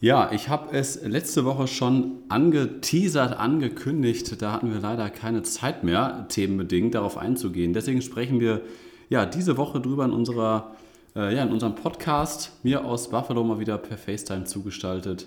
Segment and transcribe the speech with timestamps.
[0.00, 4.40] Ja, ich habe es letzte Woche schon angeteasert, angekündigt.
[4.42, 7.72] Da hatten wir leider keine Zeit mehr, themenbedingt darauf einzugehen.
[7.72, 8.60] Deswegen sprechen wir
[9.08, 10.76] ja diese Woche drüber in unserer
[11.16, 12.52] äh, ja, in unserem Podcast.
[12.62, 15.26] Mir aus Buffalo mal wieder per FaceTime zugestaltet.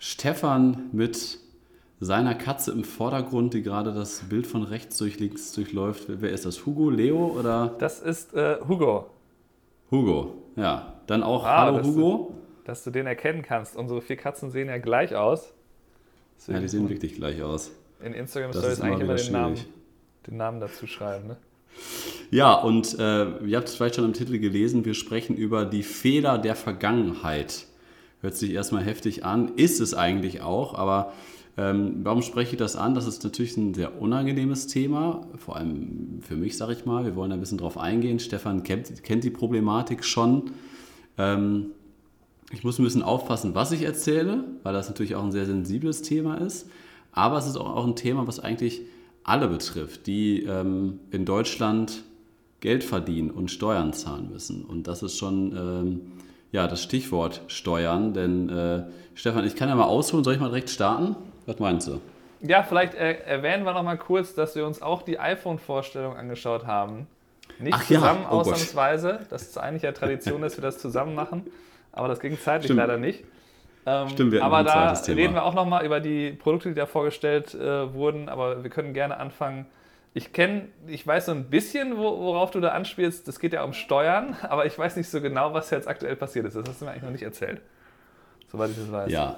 [0.00, 1.38] Stefan mit
[2.00, 6.06] seiner Katze im Vordergrund, die gerade das Bild von rechts durch links durchläuft.
[6.08, 6.66] Wer ist das?
[6.66, 7.76] Hugo, Leo oder?
[7.78, 9.10] Das ist äh, Hugo.
[9.90, 10.94] Hugo, ja.
[11.06, 12.32] Dann auch ah, Hallo Hugo.
[12.32, 12.34] Du,
[12.68, 13.76] dass du den erkennen kannst.
[13.76, 15.54] Unsere vier Katzen sehen ja gleich aus.
[16.46, 17.72] Ja, die sehen wirklich gleich aus.
[18.04, 19.56] In Instagram Stories eigentlich immer den Namen,
[20.26, 21.28] den Namen dazu schreiben.
[21.28, 21.36] Ne?
[22.30, 25.82] Ja, und äh, ihr habt es vielleicht schon im Titel gelesen, wir sprechen über die
[25.82, 27.66] Fehler der Vergangenheit.
[28.20, 31.14] Hört sich erstmal heftig an, ist es eigentlich auch, aber
[31.56, 32.94] ähm, warum spreche ich das an?
[32.94, 37.06] Das ist natürlich ein sehr unangenehmes Thema, vor allem für mich, sage ich mal.
[37.06, 38.18] Wir wollen ein bisschen drauf eingehen.
[38.18, 40.50] Stefan kennt, kennt die Problematik schon.
[41.16, 41.70] Ähm,
[42.52, 46.02] ich muss ein bisschen aufpassen, was ich erzähle, weil das natürlich auch ein sehr sensibles
[46.02, 46.68] Thema ist.
[47.12, 48.82] Aber es ist auch, auch ein Thema, was eigentlich
[49.24, 52.02] alle betrifft, die ähm, in Deutschland
[52.60, 54.64] Geld verdienen und Steuern zahlen müssen.
[54.64, 56.00] Und das ist schon ähm,
[56.50, 58.14] ja, das Stichwort Steuern.
[58.14, 60.24] Denn äh, Stefan, ich kann ja mal ausholen.
[60.24, 61.16] Soll ich mal direkt starten?
[61.46, 62.00] Was meinst du?
[62.40, 66.66] Ja, vielleicht äh, erwähnen wir noch mal kurz, dass wir uns auch die iPhone-Vorstellung angeschaut
[66.66, 67.06] haben.
[67.58, 68.30] Nicht Ach zusammen ja.
[68.30, 69.18] oh ausnahmsweise.
[69.18, 69.26] Gott.
[69.32, 71.46] Das ist eigentlich ja Tradition, dass wir das zusammen machen.
[71.92, 72.78] Aber das ging zeitlich Stimmt.
[72.78, 73.24] leider nicht.
[73.86, 76.86] Ähm, Stimmt, wir aber da reden wir auch noch mal über die Produkte, die da
[76.86, 78.28] vorgestellt äh, wurden.
[78.28, 79.66] Aber wir können gerne anfangen.
[80.14, 83.28] Ich kenne, ich weiß so ein bisschen, worauf du da anspielst.
[83.28, 86.46] Das geht ja um Steuern, aber ich weiß nicht so genau, was jetzt aktuell passiert
[86.46, 86.56] ist.
[86.56, 87.60] Das hast du mir eigentlich noch nicht erzählt,
[88.50, 89.10] soweit ich das weiß.
[89.10, 89.36] Ja,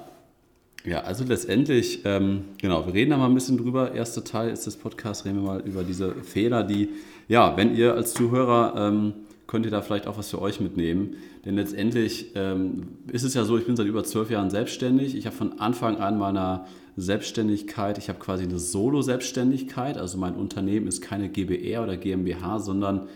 [0.83, 3.93] ja, also letztendlich, ähm, genau, wir reden da mal ein bisschen drüber.
[3.93, 6.89] Erster Teil ist des Podcasts, reden wir mal über diese Fehler, die,
[7.27, 9.13] ja, wenn ihr als Zuhörer, ähm,
[9.51, 11.17] könnt ihr da vielleicht auch was für euch mitnehmen.
[11.43, 15.13] Denn letztendlich ähm, ist es ja so, ich bin seit über zwölf Jahren selbstständig.
[15.13, 19.97] Ich habe von Anfang an meiner Selbstständigkeit, ich habe quasi eine Solo-Selbstständigkeit.
[19.97, 23.09] Also mein Unternehmen ist keine GBR oder GmbH, sondern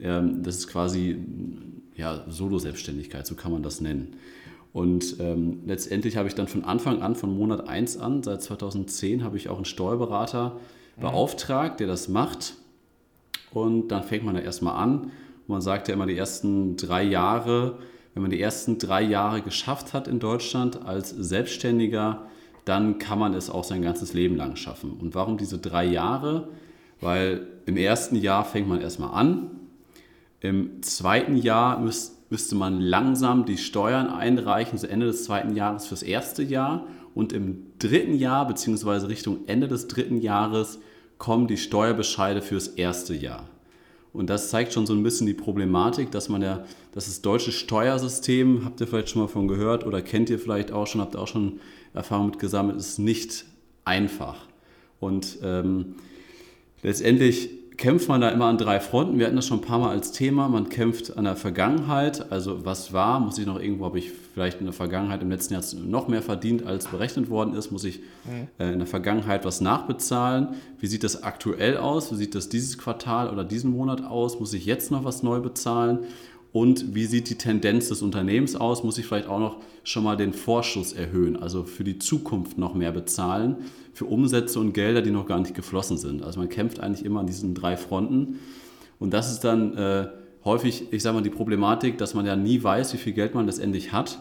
[0.00, 1.18] ähm, das ist quasi
[1.96, 4.16] ja, Solo-Selbstständigkeit, so kann man das nennen.
[4.72, 9.22] Und ähm, letztendlich habe ich dann von Anfang an, von Monat 1 an, seit 2010,
[9.22, 10.58] habe ich auch einen Steuerberater
[10.98, 12.54] beauftragt, der das macht.
[13.52, 15.12] Und dann fängt man da erstmal an.
[15.46, 17.78] Man sagt ja immer, die ersten drei Jahre,
[18.14, 22.26] wenn man die ersten drei Jahre geschafft hat in Deutschland als Selbstständiger,
[22.64, 24.92] dann kann man es auch sein ganzes Leben lang schaffen.
[24.92, 26.48] Und warum diese drei Jahre?
[27.00, 29.50] Weil im ersten Jahr fängt man erstmal an.
[30.40, 35.86] Im zweiten Jahr müsst, müsste man langsam die Steuern einreichen, so Ende des zweiten Jahres
[35.86, 36.86] fürs erste Jahr.
[37.14, 40.78] Und im dritten Jahr, beziehungsweise Richtung Ende des dritten Jahres,
[41.18, 43.48] kommen die Steuerbescheide fürs erste Jahr.
[44.14, 47.50] Und das zeigt schon so ein bisschen die Problematik, dass man ja, dass das deutsche
[47.50, 51.16] Steuersystem, habt ihr vielleicht schon mal von gehört oder kennt ihr vielleicht auch schon, habt
[51.16, 51.60] ihr auch schon
[51.92, 53.44] Erfahrung mit gesammelt, ist nicht
[53.84, 54.46] einfach.
[55.00, 55.96] Und ähm,
[56.82, 59.18] letztendlich kämpft man da immer an drei Fronten.
[59.18, 60.48] Wir hatten das schon ein paar Mal als Thema.
[60.48, 64.60] Man kämpft an der Vergangenheit, also was war, muss ich noch irgendwo, habe ich vielleicht
[64.60, 68.00] in der Vergangenheit im letzten Jahr noch mehr verdient, als berechnet worden ist, muss ich
[68.24, 68.48] mhm.
[68.58, 70.48] äh, in der Vergangenheit was nachbezahlen.
[70.78, 72.12] Wie sieht das aktuell aus?
[72.12, 74.38] Wie sieht das dieses Quartal oder diesen Monat aus?
[74.38, 76.00] Muss ich jetzt noch was neu bezahlen?
[76.54, 78.84] Und wie sieht die Tendenz des Unternehmens aus?
[78.84, 82.74] Muss ich vielleicht auch noch schon mal den Vorschuss erhöhen, also für die Zukunft noch
[82.74, 83.56] mehr bezahlen,
[83.92, 86.22] für Umsätze und Gelder, die noch gar nicht geflossen sind.
[86.22, 88.38] Also man kämpft eigentlich immer an diesen drei Fronten.
[89.00, 90.06] Und das ist dann äh,
[90.44, 93.46] häufig, ich sage mal, die Problematik, dass man ja nie weiß, wie viel Geld man
[93.46, 94.20] letztendlich hat.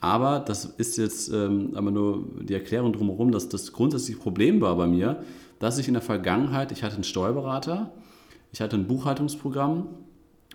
[0.00, 4.76] Aber das ist jetzt ähm, aber nur die Erklärung drumherum, dass das grundsätzliche Problem war
[4.76, 5.22] bei mir,
[5.58, 7.92] dass ich in der Vergangenheit, ich hatte einen Steuerberater,
[8.50, 9.88] ich hatte ein Buchhaltungsprogramm,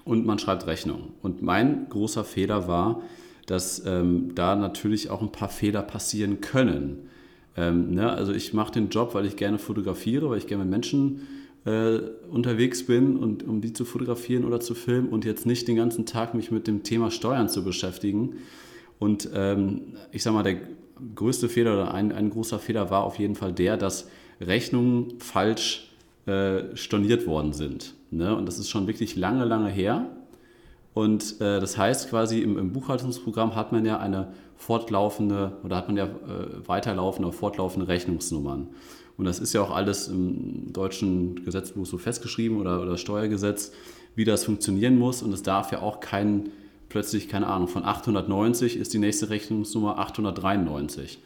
[0.06, 1.14] und man schreibt Rechnungen.
[1.22, 3.02] Und mein großer Fehler war,
[3.46, 7.10] dass ähm, da natürlich auch ein paar Fehler passieren können.
[7.58, 8.12] Ähm, ne?
[8.12, 11.28] Also ich mache den Job, weil ich gerne fotografiere, weil ich gerne mit Menschen
[11.66, 15.76] äh, unterwegs bin und um die zu fotografieren oder zu filmen und jetzt nicht den
[15.76, 18.38] ganzen Tag mich mit dem Thema Steuern zu beschäftigen.
[19.00, 20.58] Und ähm, ich sage mal, der
[21.16, 24.08] größte Fehler oder ein, ein großer Fehler war auf jeden Fall der, dass
[24.40, 25.92] Rechnungen falsch
[26.26, 27.96] äh, storniert worden sind.
[28.12, 28.36] Ne?
[28.36, 30.06] Und das ist schon wirklich lange, lange her.
[30.94, 35.88] Und äh, das heißt quasi im, im, Buchhaltungsprogramm hat man ja eine fortlaufende oder hat
[35.88, 38.68] man ja äh, weiterlaufende, fortlaufende Rechnungsnummern.
[39.18, 43.72] Und das ist ja auch alles im deutschen Gesetzbuch so festgeschrieben oder, oder Steuergesetz,
[44.16, 45.22] wie das funktionieren muss.
[45.22, 46.50] Und es darf ja auch kein,
[46.90, 51.20] plötzlich, keine Ahnung, von 890 ist die nächste Rechnungsnummer 893.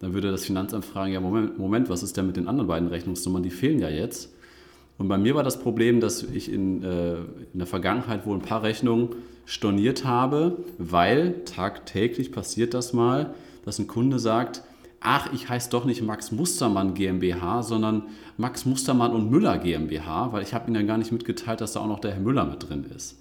[0.00, 2.88] Dann würde das Finanzamt fragen, ja, Moment, Moment, was ist denn mit den anderen beiden
[2.88, 3.44] Rechnungsnummern?
[3.44, 4.32] Die fehlen ja jetzt.
[4.98, 7.16] Und bei mir war das Problem, dass ich in, äh,
[7.52, 9.10] in der Vergangenheit wohl ein paar Rechnungen
[9.46, 13.34] storniert habe, weil tagtäglich passiert das mal,
[13.64, 14.62] dass ein Kunde sagt,
[15.00, 18.04] ach, ich heiße doch nicht Max Mustermann GmbH, sondern
[18.36, 21.80] Max Mustermann und Müller GmbH, weil ich habe ihnen dann gar nicht mitgeteilt, dass da
[21.80, 23.18] auch noch der Herr Müller mit drin ist.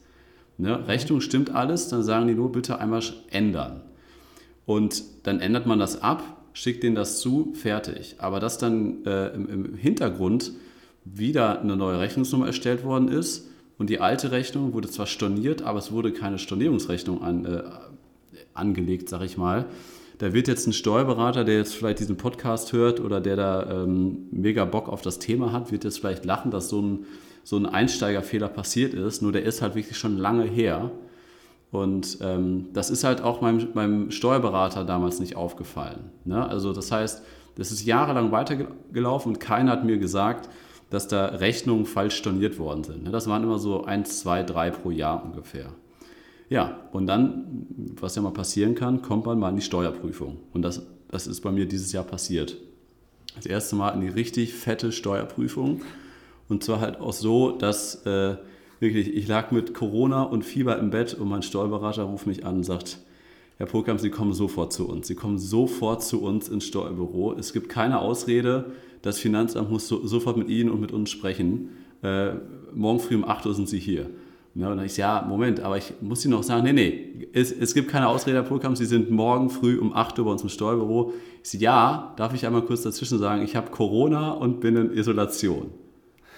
[0.58, 0.88] Ne?
[0.88, 3.02] Rechnung stimmt alles, dann sagen die nur bitte einmal
[3.32, 3.82] ändern.
[4.66, 6.24] Und dann ändert man das ab,
[6.54, 8.16] schickt denen das zu, fertig.
[8.20, 10.52] Aber dass dann äh, im, im Hintergrund
[11.04, 15.80] wieder eine neue Rechnungsnummer erstellt worden ist und die alte Rechnung wurde zwar storniert, aber
[15.80, 17.64] es wurde keine Stornierungsrechnung an, äh,
[18.54, 19.66] angelegt, sag ich mal.
[20.20, 24.28] Da wird jetzt ein Steuerberater, der jetzt vielleicht diesen Podcast hört oder der da ähm,
[24.30, 27.06] mega Bock auf das Thema hat, wird jetzt vielleicht lachen, dass so ein,
[27.44, 29.24] so ein Einsteigerfehler passiert ist.
[29.24, 30.92] Nur der ist halt wirklich schon lange her.
[31.72, 36.12] Und ähm, das ist halt auch meinem, meinem Steuerberater damals nicht aufgefallen.
[36.24, 36.48] Ne?
[36.48, 37.24] Also das heißt,
[37.56, 40.50] das ist jahrelang weitergelaufen und keiner hat mir gesagt,
[40.92, 43.12] dass da Rechnungen falsch storniert worden sind.
[43.12, 45.72] Das waren immer so eins, zwei, drei pro Jahr ungefähr.
[46.50, 47.66] Ja, und dann,
[48.00, 50.38] was ja mal passieren kann, kommt man mal in die Steuerprüfung.
[50.54, 52.58] Und das, das ist bei mir dieses Jahr passiert.
[53.36, 55.82] Das erste Mal in die richtig fette Steuerprüfung.
[56.50, 58.36] Und zwar halt auch so, dass äh,
[58.82, 62.58] wirklich, ich lag mit Corona und Fieber im Bett und mein Steuerberater ruft mich an
[62.58, 62.98] und sagt,
[63.62, 65.06] Herr Polkamp, Sie kommen sofort zu uns.
[65.06, 67.34] Sie kommen sofort zu uns ins Steuerbüro.
[67.34, 68.72] Es gibt keine Ausrede.
[69.04, 71.70] Das Finanzamt muss so, sofort mit Ihnen und mit uns sprechen.
[72.02, 72.32] Äh,
[72.74, 74.10] morgen früh um 8 Uhr sind Sie hier.
[74.56, 77.52] Ja, und dann ich, ja, Moment, aber ich muss Ihnen noch sagen, nee, nee, es,
[77.52, 80.42] es gibt keine Ausrede, Herr Polkamp, Sie sind morgen früh um 8 Uhr bei uns
[80.42, 81.14] im Steuerbüro.
[81.44, 84.92] Ich sage, ja, darf ich einmal kurz dazwischen sagen, ich habe Corona und bin in
[84.92, 85.70] Isolation.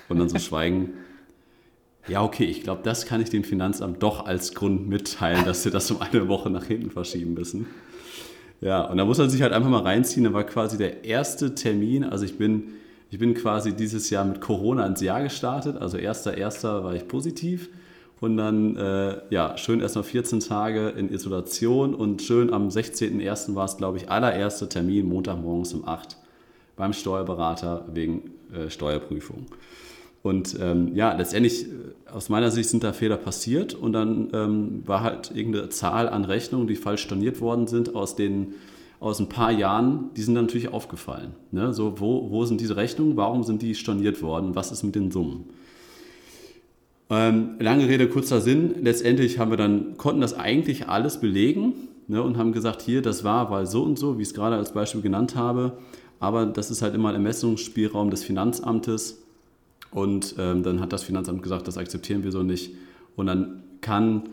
[0.10, 0.90] Und dann so schweigen
[2.08, 5.72] ja, okay, ich glaube, das kann ich dem Finanzamt doch als Grund mitteilen, dass sie
[5.72, 7.68] das um eine Woche nach hinten verschieben müssen.
[8.60, 10.24] Ja, und da muss man sich halt einfach mal reinziehen.
[10.24, 12.04] Da war quasi der erste Termin.
[12.04, 12.76] Also ich bin,
[13.10, 15.78] ich bin quasi dieses Jahr mit Corona ins Jahr gestartet.
[15.78, 17.70] Also erster, erster war ich positiv.
[18.22, 23.54] Und dann, äh, ja, schön erstmal 14 Tage in Isolation und schön am 16.01.
[23.54, 26.16] war es, glaube ich, allererster Termin, Montagmorgens um 8
[26.78, 29.46] beim Steuerberater wegen äh, Steuerprüfung.
[30.24, 34.84] Und ähm, ja, letztendlich, äh, aus meiner Sicht sind da Fehler passiert und dann ähm,
[34.86, 38.56] war halt irgendeine Zahl an Rechnungen, die falsch storniert worden sind, aus den
[39.02, 41.34] aus ein paar Jahren, die sind dann natürlich aufgefallen.
[41.52, 41.74] Ne?
[41.74, 45.12] So, wo, wo sind diese Rechnungen, warum sind die storniert worden, was ist mit den
[45.12, 45.50] Summen?
[47.10, 48.76] Ähm, lange Rede, kurzer Sinn.
[48.82, 51.74] Letztendlich haben wir dann, konnten das eigentlich alles belegen
[52.08, 54.56] ne, und haben gesagt, hier, das war, weil so und so, wie ich es gerade
[54.56, 55.74] als Beispiel genannt habe.
[56.22, 59.23] Aber das ist halt immer ein Ermessungsspielraum des Finanzamtes
[59.94, 62.72] und ähm, dann hat das Finanzamt gesagt, das akzeptieren wir so nicht.
[63.16, 64.24] Und dann kann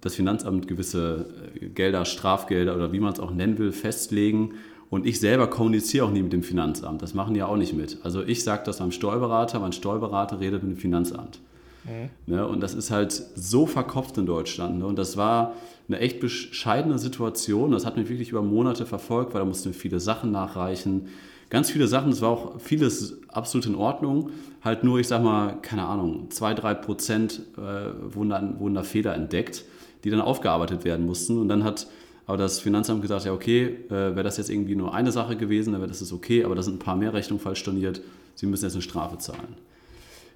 [0.00, 1.26] das Finanzamt gewisse
[1.60, 4.54] äh, Gelder, Strafgelder oder wie man es auch nennen will, festlegen.
[4.90, 7.00] Und ich selber kommuniziere auch nie mit dem Finanzamt.
[7.00, 7.98] Das machen die ja auch nicht mit.
[8.02, 11.40] Also ich sage das am Steuerberater, mein Steuerberater redet mit dem Finanzamt.
[11.84, 12.34] Mhm.
[12.34, 12.46] Ne?
[12.46, 14.78] Und das ist halt so verkopft in Deutschland.
[14.78, 14.86] Ne?
[14.86, 15.54] Und das war
[15.88, 17.70] eine echt bescheidene Situation.
[17.70, 21.08] Das hat mich wirklich über Monate verfolgt, weil da mussten wir viele Sachen nachreichen
[21.54, 24.30] ganz viele Sachen, es war auch vieles absolut in Ordnung.
[24.62, 28.82] Halt nur, ich sag mal, keine Ahnung, zwei, drei Prozent äh, wurden, dann, wurden da
[28.82, 29.64] Fehler entdeckt,
[30.02, 31.38] die dann aufgearbeitet werden mussten.
[31.38, 31.86] Und dann hat
[32.26, 35.72] aber das Finanzamt gesagt, ja, okay, äh, wäre das jetzt irgendwie nur eine Sache gewesen,
[35.72, 38.00] dann wäre das okay, aber da sind ein paar mehr Rechnungen falsch storniert,
[38.34, 39.54] Sie müssen jetzt eine Strafe zahlen.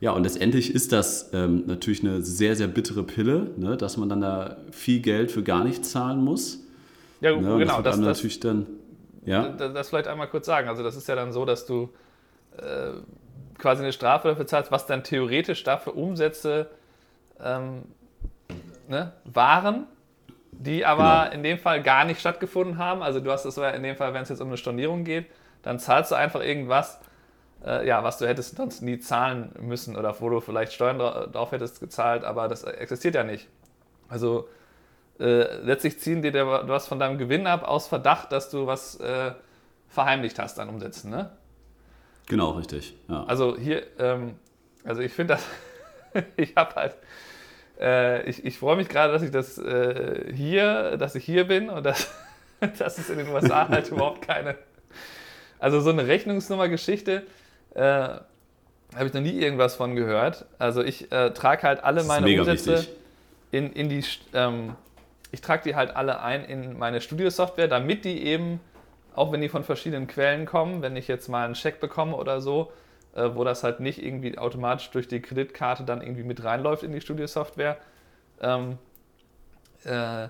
[0.00, 4.08] Ja, und letztendlich ist das ähm, natürlich eine sehr, sehr bittere Pille, ne, dass man
[4.08, 6.60] dann da viel Geld für gar nichts zahlen muss.
[7.20, 7.82] Ja, ne, genau.
[7.82, 8.66] Das, das, natürlich dann
[9.28, 9.48] ja.
[9.48, 10.68] Das vielleicht einmal kurz sagen.
[10.68, 11.92] Also das ist ja dann so, dass du
[12.56, 12.92] äh,
[13.58, 16.70] quasi eine Strafe dafür zahlst, was dann theoretisch dafür Umsätze
[17.42, 17.82] ähm,
[18.88, 19.86] ne, waren,
[20.52, 21.34] die aber genau.
[21.34, 23.02] in dem Fall gar nicht stattgefunden haben.
[23.02, 25.26] Also du hast das in dem Fall, wenn es jetzt um eine Stornierung geht,
[25.62, 27.00] dann zahlst du einfach irgendwas,
[27.64, 31.52] äh, ja, was du hättest sonst nie zahlen müssen oder wo du vielleicht Steuern drauf
[31.52, 33.48] hättest gezahlt, aber das existiert ja nicht.
[34.08, 34.48] Also
[35.20, 39.32] äh, letztlich ziehen dir was von deinem Gewinn ab aus Verdacht, dass du was äh,
[39.88, 41.30] verheimlicht hast an Umsätzen, ne?
[42.26, 42.94] Genau, richtig.
[43.08, 43.24] Ja.
[43.24, 44.36] Also hier, ähm,
[44.84, 46.96] also ich finde das, ich habe halt,
[47.80, 51.68] äh, ich, ich freue mich gerade, dass ich das äh, hier, dass ich hier bin
[51.70, 52.12] und dass,
[52.78, 54.56] dass es in den USA halt überhaupt keine,
[55.58, 57.24] also so eine Rechnungsnummer-Geschichte,
[57.74, 60.46] äh, habe ich noch nie irgendwas von gehört.
[60.58, 62.86] Also ich trage halt alle meine Umsätze
[63.50, 64.76] in, in die ähm,
[65.30, 68.60] ich trage die halt alle ein in meine Studiosoftware, damit die eben,
[69.14, 72.40] auch wenn die von verschiedenen Quellen kommen, wenn ich jetzt mal einen Scheck bekomme oder
[72.40, 72.72] so,
[73.14, 76.92] äh, wo das halt nicht irgendwie automatisch durch die Kreditkarte dann irgendwie mit reinläuft in
[76.92, 77.76] die Studiosoftware,
[78.40, 78.78] ähm,
[79.84, 80.28] äh,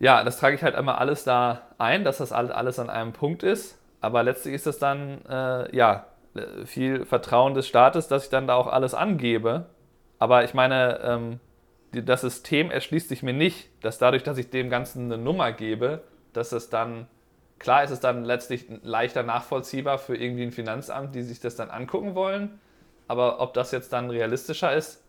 [0.00, 3.42] ja, das trage ich halt einmal alles da ein, dass das alles an einem Punkt
[3.42, 3.78] ist.
[4.00, 6.06] Aber letztlich ist das dann, äh, ja,
[6.66, 9.66] viel Vertrauen des Staates, dass ich dann da auch alles angebe.
[10.20, 11.40] Aber ich meine, ähm,
[11.92, 16.02] das System erschließt sich mir nicht, dass dadurch, dass ich dem Ganzen eine Nummer gebe,
[16.32, 17.06] dass es dann,
[17.58, 21.70] klar ist es dann letztlich leichter nachvollziehbar für irgendwie ein Finanzamt, die sich das dann
[21.70, 22.60] angucken wollen.
[23.06, 25.02] Aber ob das jetzt dann realistischer ist,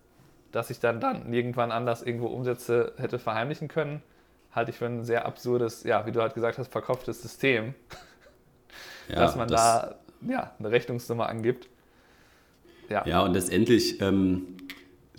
[0.52, 4.02] dass ich dann, dann irgendwann anders irgendwo Umsätze hätte verheimlichen können,
[4.52, 7.76] halte ich für ein sehr absurdes, ja, wie du halt gesagt hast, verkopftes System.
[9.10, 9.96] Ja, dass man das, da
[10.28, 11.68] ja, eine Rechnungsnummer angibt.
[12.90, 14.58] Ja, ja und letztendlich, ähm,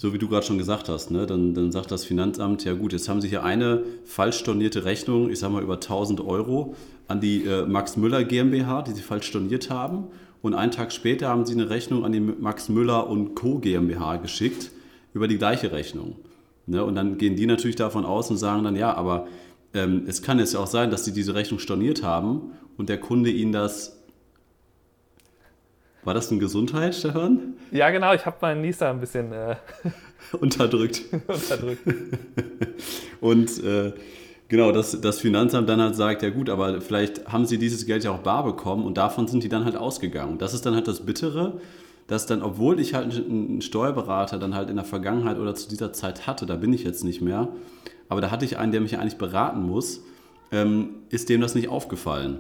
[0.01, 2.95] so wie du gerade schon gesagt hast, ne, dann, dann sagt das Finanzamt, ja gut,
[2.95, 6.75] jetzt haben Sie hier eine falsch stornierte Rechnung, ich sage mal über 1000 Euro,
[7.07, 10.05] an die äh, Max Müller GmbH, die Sie falsch storniert haben.
[10.41, 13.59] Und einen Tag später haben Sie eine Rechnung an die Max Müller und Co.
[13.59, 14.71] GmbH geschickt
[15.13, 16.17] über die gleiche Rechnung.
[16.65, 16.83] Ne?
[16.83, 19.27] Und dann gehen die natürlich davon aus und sagen dann, ja, aber
[19.75, 22.99] ähm, es kann jetzt ja auch sein, dass sie diese Rechnung storniert haben und der
[22.99, 24.00] Kunde ihnen das.
[26.05, 27.55] War das eine Gesundheit, Stefan?
[27.71, 29.57] Ja, genau, ich habe meinen Nieser ein bisschen äh
[30.41, 31.03] unterdrückt.
[31.27, 31.83] unterdrückt.
[33.21, 33.93] und äh,
[34.49, 38.05] genau, dass das Finanzamt dann halt sagt, ja gut, aber vielleicht haben sie dieses Geld
[38.05, 40.39] ja auch bar bekommen und davon sind die dann halt ausgegangen.
[40.39, 41.61] Das ist dann halt das Bittere,
[42.07, 45.93] dass dann, obwohl ich halt einen Steuerberater dann halt in der Vergangenheit oder zu dieser
[45.93, 47.49] Zeit hatte, da bin ich jetzt nicht mehr,
[48.09, 50.03] aber da hatte ich einen, der mich eigentlich beraten muss,
[50.51, 52.39] ähm, ist dem das nicht aufgefallen.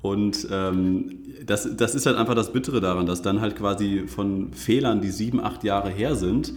[0.00, 4.52] Und ähm, das, das ist halt einfach das Bittere daran, dass dann halt quasi von
[4.52, 6.52] Fehlern, die sieben, acht Jahre her sind,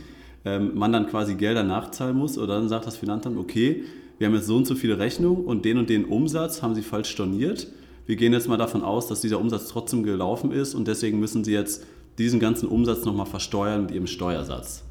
[0.45, 3.83] ähm, man dann quasi Gelder nachzahlen muss oder dann sagt das Finanzamt, okay,
[4.19, 6.83] wir haben jetzt so und so viele Rechnungen und den und den Umsatz haben sie
[6.83, 7.67] falsch storniert
[8.05, 11.43] wir gehen jetzt mal davon aus, dass dieser Umsatz trotzdem gelaufen ist und deswegen müssen
[11.43, 11.86] Sie jetzt
[12.17, 14.83] diesen ganzen Umsatz nochmal versteuern mit Ihrem Steuersatz.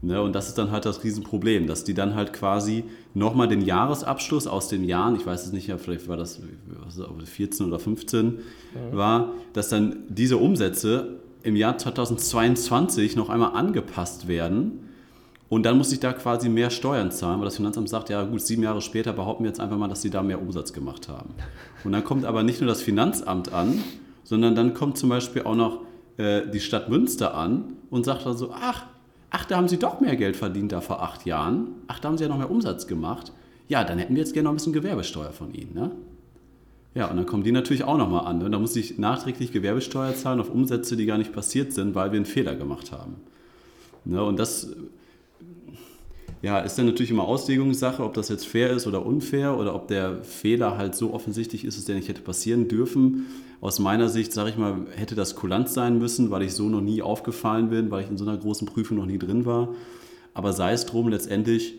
[0.00, 3.62] Ne, und das ist dann halt das Riesenproblem, dass die dann halt quasi nochmal den
[3.62, 6.40] Jahresabschluss aus den Jahren, ich weiß es nicht, vielleicht war das
[7.24, 8.38] 14 oder 15
[8.74, 8.96] ja.
[8.96, 14.88] war, dass dann diese Umsätze im Jahr 2022 noch einmal angepasst werden
[15.48, 18.42] und dann muss ich da quasi mehr Steuern zahlen, weil das Finanzamt sagt, ja gut,
[18.42, 21.30] sieben Jahre später behaupten wir jetzt einfach mal, dass sie da mehr Umsatz gemacht haben.
[21.84, 23.82] Und dann kommt aber nicht nur das Finanzamt an,
[24.24, 25.80] sondern dann kommt zum Beispiel auch noch
[26.18, 28.84] äh, die Stadt Münster an und sagt dann so, ach,
[29.30, 31.68] ach, da haben sie doch mehr Geld verdient da vor acht Jahren.
[31.86, 33.32] Ach, da haben sie ja noch mehr Umsatz gemacht.
[33.68, 35.74] Ja, dann hätten wir jetzt gerne noch ein bisschen Gewerbesteuer von ihnen.
[35.74, 35.90] Ne?
[36.94, 38.38] Ja, und dann kommen die natürlich auch nochmal an.
[38.38, 38.50] Ne?
[38.50, 42.16] Da muss ich nachträglich Gewerbesteuer zahlen auf Umsätze, die gar nicht passiert sind, weil wir
[42.16, 43.16] einen Fehler gemacht haben.
[44.04, 44.22] Ne?
[44.22, 44.74] Und das
[46.42, 49.88] ja, ist dann natürlich immer Auslegungssache, ob das jetzt fair ist oder unfair oder ob
[49.88, 53.26] der Fehler halt so offensichtlich ist, dass der nicht hätte passieren dürfen.
[53.60, 56.80] Aus meiner Sicht, sage ich mal, hätte das kulant sein müssen, weil ich so noch
[56.80, 59.74] nie aufgefallen bin, weil ich in so einer großen Prüfung noch nie drin war.
[60.32, 61.74] Aber sei es drum, letztendlich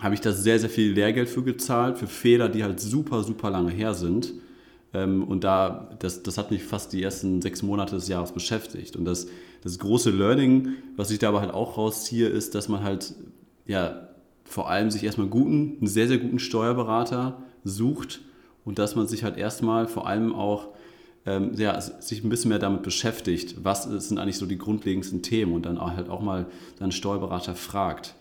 [0.00, 3.50] habe ich da sehr, sehr viel Lehrgeld für gezahlt, für Fehler, die halt super, super
[3.50, 4.34] lange her sind.
[4.92, 8.96] Ähm, und da, das, das hat mich fast die ersten sechs Monate des Jahres beschäftigt.
[8.96, 9.28] Und das,
[9.62, 13.14] das große Learning, was ich da aber halt auch rausziehe, ist, dass man halt
[13.66, 14.08] ja,
[14.44, 18.20] vor allem sich erstmal guten, einen sehr, sehr guten Steuerberater sucht
[18.64, 20.68] und dass man sich halt erstmal vor allem auch
[21.26, 25.52] ähm, ja, sich ein bisschen mehr damit beschäftigt, was sind eigentlich so die grundlegendsten Themen
[25.52, 26.46] und dann halt auch mal
[26.78, 28.14] seinen Steuerberater fragt.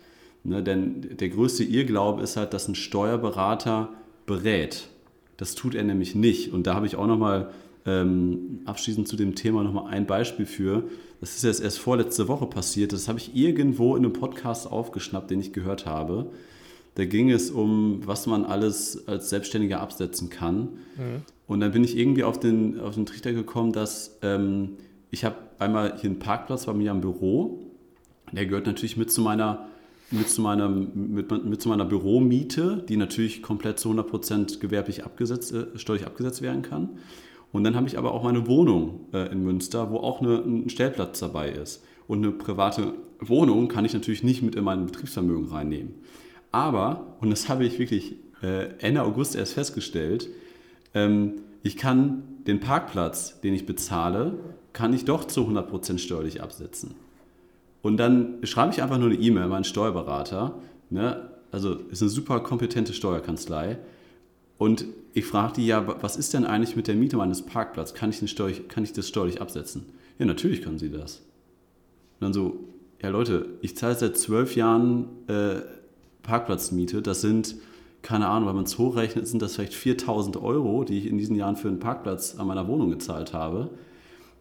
[0.44, 3.90] Ne, denn der größte Irrglaube ist halt, dass ein Steuerberater
[4.28, 4.90] berät.
[5.38, 6.54] Das tut er nämlich nicht.
[6.54, 7.50] Und da habe ich auch nochmal
[7.86, 10.84] ähm, abschließend zu dem Thema nochmal ein Beispiel für.
[11.22, 12.94] Das ist jetzt erst vorletzte Woche passiert.
[12.94, 16.32] Das habe ich irgendwo in einem Podcast aufgeschnappt, den ich gehört habe.
[16.96, 20.60] Da ging es um, was man alles als Selbstständiger absetzen kann.
[20.98, 21.24] Mhm.
[21.48, 24.78] Und dann bin ich irgendwie auf den, auf den Trichter gekommen, dass ähm,
[25.12, 27.60] ich habe einmal hier einen Parkplatz bei mir am Büro.
[28.32, 29.68] Der gehört natürlich mit zu meiner,
[30.10, 35.54] mit zu meiner, mit, mit zu meiner Büromiete, die natürlich komplett zu 100% gewerblich abgesetzt,
[35.54, 36.90] äh, steuerlich abgesetzt werden kann.
[37.52, 40.70] Und dann habe ich aber auch meine Wohnung äh, in Münster, wo auch eine, ein
[40.70, 41.84] Stellplatz dabei ist.
[42.08, 45.96] Und eine private Wohnung kann ich natürlich nicht mit in mein Betriebsvermögen reinnehmen.
[46.52, 50.30] Aber, und das habe ich wirklich äh, Ende August erst festgestellt,
[50.94, 54.38] ähm, ich kann den Parkplatz, den ich bezahle,
[54.72, 56.94] kann ich doch zu 100% steuerlich absetzen.
[57.82, 60.56] Und dann schreibe ich einfach nur eine E-Mail, meinen Steuerberater,
[60.90, 61.30] ne?
[61.52, 63.78] also ist eine super kompetente Steuerkanzlei,
[64.58, 67.96] und ich frage die ja, was ist denn eigentlich mit der Miete meines Parkplatzes?
[67.96, 69.86] Kann ich, steuerlich, kann ich das steuerlich absetzen?
[70.20, 71.18] Ja, natürlich können sie das.
[72.20, 72.60] Und dann so,
[73.02, 75.62] ja Leute, ich zahle seit zwölf Jahren äh,
[76.24, 77.02] Parkplatzmiete.
[77.02, 77.56] Das sind,
[78.02, 81.36] keine Ahnung, wenn man es hochrechnet, sind das vielleicht 4000 Euro, die ich in diesen
[81.36, 83.70] Jahren für einen Parkplatz an meiner Wohnung gezahlt habe.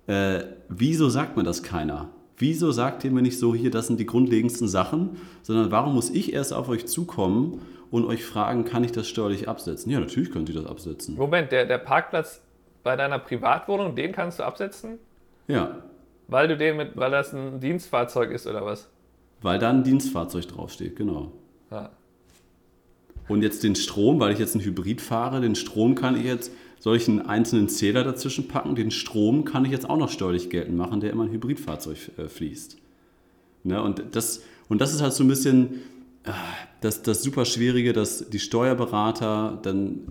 [0.06, 2.08] Äh, wieso sagt mir das keiner?
[2.36, 5.10] Wieso sagt ihr mir nicht so, hier, das sind die grundlegendsten Sachen,
[5.42, 7.60] sondern warum muss ich erst auf euch zukommen
[7.94, 9.88] und euch fragen, kann ich das steuerlich absetzen?
[9.92, 11.14] Ja, natürlich könnt ihr das absetzen.
[11.14, 12.42] Moment, der, der Parkplatz
[12.82, 14.98] bei deiner Privatwohnung, den kannst du absetzen?
[15.46, 15.78] Ja.
[16.26, 18.90] Weil du den mit, weil das ein Dienstfahrzeug ist oder was?
[19.42, 21.30] Weil da ein Dienstfahrzeug draufsteht, genau.
[21.70, 21.90] Ja.
[23.28, 26.50] Und jetzt den Strom, weil ich jetzt einen Hybrid fahre, den Strom kann ich jetzt
[26.80, 28.74] solchen einzelnen Zähler dazwischen packen.
[28.74, 32.26] Den Strom kann ich jetzt auch noch steuerlich geltend machen, der immer ein Hybridfahrzeug äh,
[32.26, 32.76] fließt.
[33.62, 33.80] Ne?
[33.80, 35.80] Und, das, und das ist halt so ein bisschen
[36.80, 40.08] das, das super Schwierige, dass die Steuerberater dann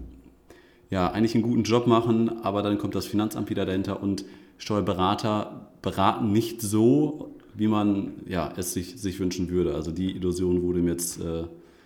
[0.89, 4.25] ja eigentlich einen guten Job machen, aber dann kommt das Finanzamt wieder dahinter und
[4.58, 9.75] Steuerberater beraten nicht so, wie man ja, es sich, sich wünschen würde.
[9.75, 11.43] Also die Illusion wurde mir jetzt äh,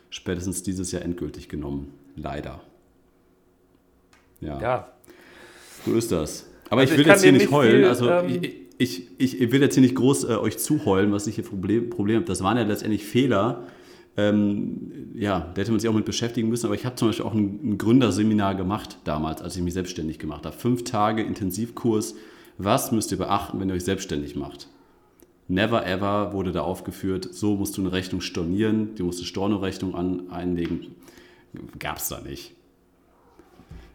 [0.09, 1.93] spätestens dieses Jahr endgültig genommen.
[2.15, 2.61] Leider.
[4.41, 4.61] Ja.
[4.61, 4.91] ja.
[5.85, 6.45] So ist das.
[6.69, 7.77] Aber also ich will ich jetzt hier nicht heulen.
[7.77, 8.41] Viel, also ähm,
[8.77, 11.89] ich, ich, ich, will jetzt hier nicht groß äh, euch zuheulen, was ich hier Problem,
[11.89, 12.25] Problem habe.
[12.25, 13.63] Das waren ja letztendlich Fehler.
[14.17, 16.65] Ähm, ja, da hätte man sich auch mit beschäftigen müssen.
[16.65, 20.17] Aber ich habe zum Beispiel auch ein, ein Gründerseminar gemacht damals, als ich mich selbstständig
[20.19, 20.55] gemacht habe.
[20.55, 22.15] Fünf Tage Intensivkurs.
[22.57, 24.67] Was müsst ihr beachten, wenn ihr euch selbstständig macht?
[25.47, 29.95] Never ever wurde da aufgeführt, so musst du eine Rechnung stornieren, du musst eine Stornorechnung
[29.95, 30.95] an, einlegen.
[31.79, 32.56] Gab es da nicht.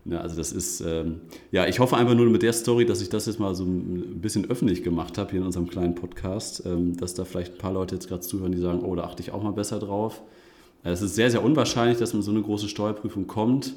[0.05, 1.21] Ja, also das ist, ähm,
[1.53, 4.21] ja, ich hoffe einfach nur mit der Story, dass ich das jetzt mal so ein
[4.21, 7.73] bisschen öffentlich gemacht habe hier in unserem kleinen Podcast, ähm, dass da vielleicht ein paar
[7.73, 10.21] Leute jetzt gerade zuhören, die sagen, oh, da achte ich auch mal besser drauf.
[10.83, 13.75] Es ist sehr, sehr unwahrscheinlich, dass man so eine große Steuerprüfung kommt,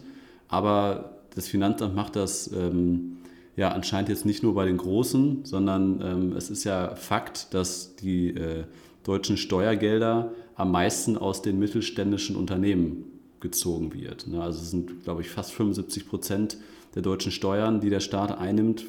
[0.48, 3.18] aber das Finanzamt macht das ähm,
[3.56, 7.96] ja anscheinend jetzt nicht nur bei den Großen, sondern ähm, es ist ja Fakt, dass
[7.98, 8.64] die äh,
[9.04, 14.28] deutschen Steuergelder am meisten aus den mittelständischen Unternehmen gezogen wird.
[14.28, 14.42] Ne?
[14.42, 16.58] Also es sind, glaube ich, fast 75 Prozent
[16.96, 18.86] der deutschen Steuern, die der Staat einnimmt,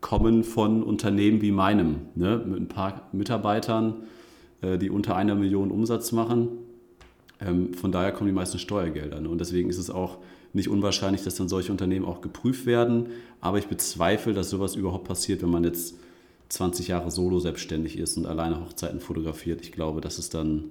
[0.00, 2.42] kommen von Unternehmen wie meinem, ne?
[2.46, 4.02] mit ein paar Mitarbeitern,
[4.60, 6.48] äh, die unter einer Million Umsatz machen.
[7.40, 9.20] Ähm, von daher kommen die meisten Steuergelder.
[9.20, 9.28] Ne?
[9.28, 10.18] Und deswegen ist es auch
[10.52, 13.08] nicht unwahrscheinlich, dass dann solche Unternehmen auch geprüft werden.
[13.40, 15.96] Aber ich bezweifle, dass sowas überhaupt passiert, wenn man jetzt
[16.48, 19.60] 20 Jahre solo selbstständig ist und alleine Hochzeiten fotografiert.
[19.62, 20.70] Ich glaube, das ist dann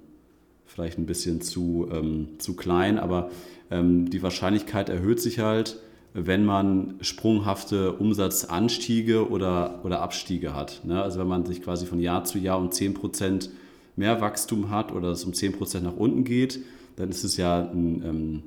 [0.66, 3.30] vielleicht ein bisschen zu, ähm, zu klein, aber
[3.70, 5.78] ähm, die Wahrscheinlichkeit erhöht sich halt,
[6.12, 10.80] wenn man sprunghafte Umsatzanstiege oder, oder Abstiege hat.
[10.84, 11.02] Ne?
[11.02, 13.50] Also wenn man sich quasi von Jahr zu Jahr um 10%
[13.96, 16.60] mehr Wachstum hat oder es um 10% nach unten geht,
[16.96, 18.42] dann ist es ja ein, ähm,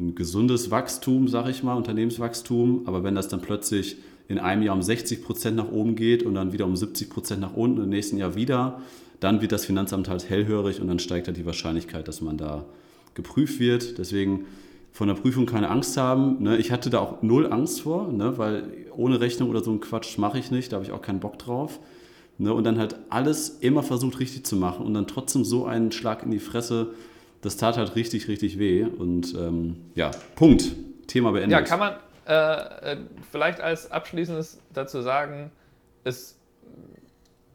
[0.00, 2.82] ein gesundes Wachstum, sage ich mal, Unternehmenswachstum.
[2.86, 6.52] Aber wenn das dann plötzlich in einem Jahr um 60% nach oben geht und dann
[6.52, 8.82] wieder um 70% nach unten im nächsten Jahr wieder,
[9.20, 12.66] dann wird das Finanzamt halt hellhörig und dann steigt halt die Wahrscheinlichkeit, dass man da
[13.14, 13.98] geprüft wird.
[13.98, 14.44] Deswegen
[14.92, 16.42] von der Prüfung keine Angst haben.
[16.42, 16.58] Ne?
[16.58, 18.36] Ich hatte da auch null Angst vor, ne?
[18.36, 18.64] weil
[18.94, 21.38] ohne Rechnung oder so einen Quatsch mache ich nicht, da habe ich auch keinen Bock
[21.38, 21.80] drauf.
[22.36, 22.52] Ne?
[22.52, 26.22] Und dann halt alles immer versucht richtig zu machen und dann trotzdem so einen Schlag
[26.22, 26.88] in die Fresse,
[27.40, 28.84] das tat halt richtig, richtig weh.
[28.84, 30.72] Und ähm, ja, Punkt.
[31.06, 31.52] Thema beendet.
[31.52, 31.94] Ja, kann man
[32.28, 32.96] äh, äh
[33.30, 35.50] vielleicht als abschließendes dazu sagen,
[36.04, 36.38] es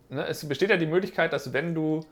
[0.09, 2.05] ne, es besteht ja die Möglichkeit, dass wenn du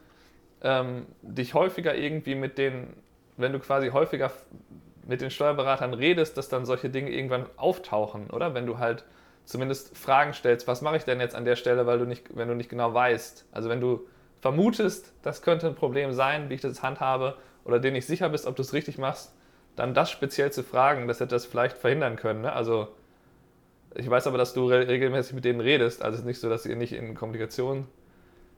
[0.61, 2.93] ähm, dich häufiger irgendwie mit den,
[3.37, 4.31] wenn du quasi häufiger
[5.07, 8.53] mit den Steuerberatern redest, dass dann solche Dinge irgendwann auftauchen, oder?
[8.53, 9.03] Wenn du halt
[9.45, 12.47] zumindest Fragen stellst, was mache ich denn jetzt an der Stelle, weil du nicht, wenn
[12.47, 13.47] du nicht genau weißt.
[13.51, 14.07] Also wenn du
[14.39, 18.47] vermutest, das könnte ein Problem sein, wie ich das handhabe, oder dir nicht sicher bist,
[18.47, 19.35] ob du es richtig machst,
[19.75, 22.41] dann das speziell zu fragen, das hätte das vielleicht verhindern können.
[22.41, 22.53] Ne?
[22.53, 22.89] Also
[23.95, 26.01] ich weiß aber, dass du re regelmäßig mit denen redest.
[26.01, 27.87] Also es ist nicht so, dass ihr nicht in Kommunikation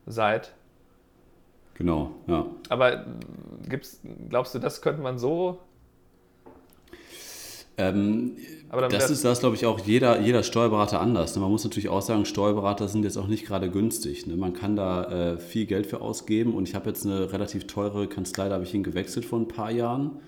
[0.06, 0.54] seid.
[1.76, 2.46] Genau, ja.
[2.70, 3.06] Aber
[3.68, 4.00] gibt's,
[4.30, 5.60] glaubst du, das könnte man so?
[7.78, 8.38] Ähm,
[8.90, 11.36] das ist das, glaube ich, auch jeder, jeder Steuerberater anders.
[11.36, 11.42] Ne?
[11.42, 14.28] Man muss natürlich auch sagen, Steuerberater sind jetzt auch nicht gerade günstig.
[14.28, 14.36] Ne?
[14.36, 18.08] Man kann da äh, viel Geld für ausgeben und ich habe jetzt eine relativ teure
[18.08, 20.20] Kanzlei, da habe ich hingewechselt vor ein paar Jahren.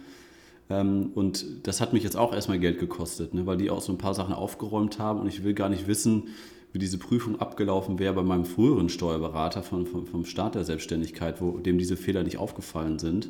[0.69, 3.91] Ähm, und das hat mich jetzt auch erstmal Geld gekostet, ne, weil die auch so
[3.91, 6.29] ein paar Sachen aufgeräumt haben und ich will gar nicht wissen,
[6.71, 11.41] wie diese Prüfung abgelaufen wäre bei meinem früheren Steuerberater von, vom, vom Start der Selbstständigkeit,
[11.41, 13.29] wo dem diese Fehler nicht aufgefallen sind.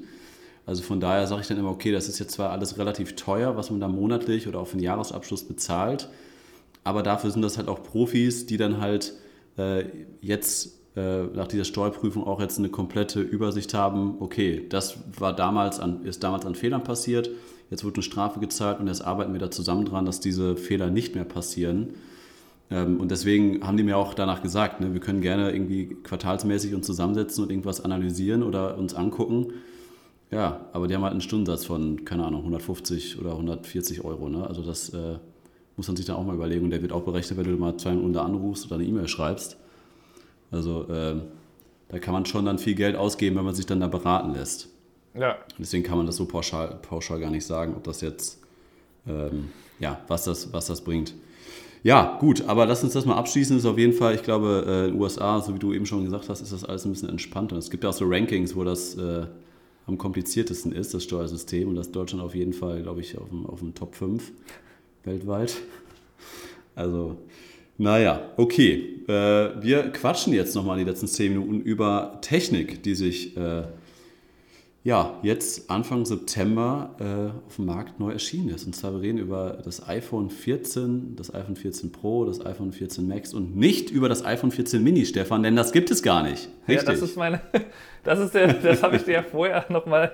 [0.66, 3.56] Also von daher sage ich dann immer, okay, das ist jetzt zwar alles relativ teuer,
[3.56, 6.10] was man da monatlich oder auf den Jahresabschluss bezahlt,
[6.84, 9.14] aber dafür sind das halt auch Profis, die dann halt
[9.58, 9.86] äh,
[10.22, 15.80] jetzt äh, nach dieser Steuerprüfung auch jetzt eine komplette Übersicht haben, okay, das war damals
[15.80, 17.30] an, ist damals an Fehlern passiert,
[17.70, 20.90] jetzt wird eine Strafe gezahlt und jetzt arbeiten wir da zusammen dran, dass diese Fehler
[20.90, 21.96] nicht mehr passieren.
[22.72, 26.74] Ähm, und deswegen haben die mir auch danach gesagt, ne, wir können gerne irgendwie quartalsmäßig
[26.74, 29.48] uns zusammensetzen und irgendwas analysieren oder uns angucken.
[30.32, 34.30] Ja, aber die haben halt einen Stundensatz von, keine Ahnung, 150 oder 140 Euro.
[34.30, 34.48] Ne?
[34.48, 35.18] Also das äh,
[35.78, 36.66] muss man sich dann auch mal überlegen.
[36.66, 39.58] Und der wird auch berechnet, wenn du mal zwei Minuten anrufst oder eine E-Mail schreibst.
[40.52, 41.16] Also äh,
[41.90, 44.70] da kann man schon dann viel Geld ausgeben, wenn man sich dann da beraten lässt.
[45.14, 45.38] Ja.
[45.58, 48.40] Deswegen kann man das so pauschal, pauschal gar nicht sagen, ob das jetzt,
[49.08, 51.14] ähm, ja, was das, was das bringt.
[51.84, 53.58] Ja, gut, aber lass uns das mal abschließen.
[53.58, 56.04] Ist auf jeden Fall, ich glaube, äh, in den USA, so wie du eben schon
[56.04, 57.58] gesagt hast, ist das alles ein bisschen entspannter.
[57.58, 59.28] Es gibt ja auch so Rankings, wo das äh,
[59.86, 61.70] am kompliziertesten ist, das Steuersystem.
[61.70, 64.32] Und das Deutschland auf jeden Fall, glaube ich, auf dem, auf dem Top 5
[65.04, 65.58] weltweit.
[66.76, 67.18] Also,
[67.78, 68.92] naja, okay.
[69.08, 73.64] Äh, wir quatschen jetzt nochmal die letzten 10 Minuten über Technik, die sich äh,
[74.86, 78.68] ja, jetzt Anfang September äh, auf dem Markt neu erschienen ist.
[78.68, 83.08] Und zwar wir reden über das iPhone 14, das iPhone 14 Pro, das iPhone 14
[83.08, 86.50] Max und nicht über das iPhone 14 Mini, Stefan, denn das gibt es gar nicht.
[86.68, 86.88] Richtig.
[86.88, 87.42] Ja, das ist meine,
[88.04, 90.12] das ist der, das habe ich dir ja vorher nochmal,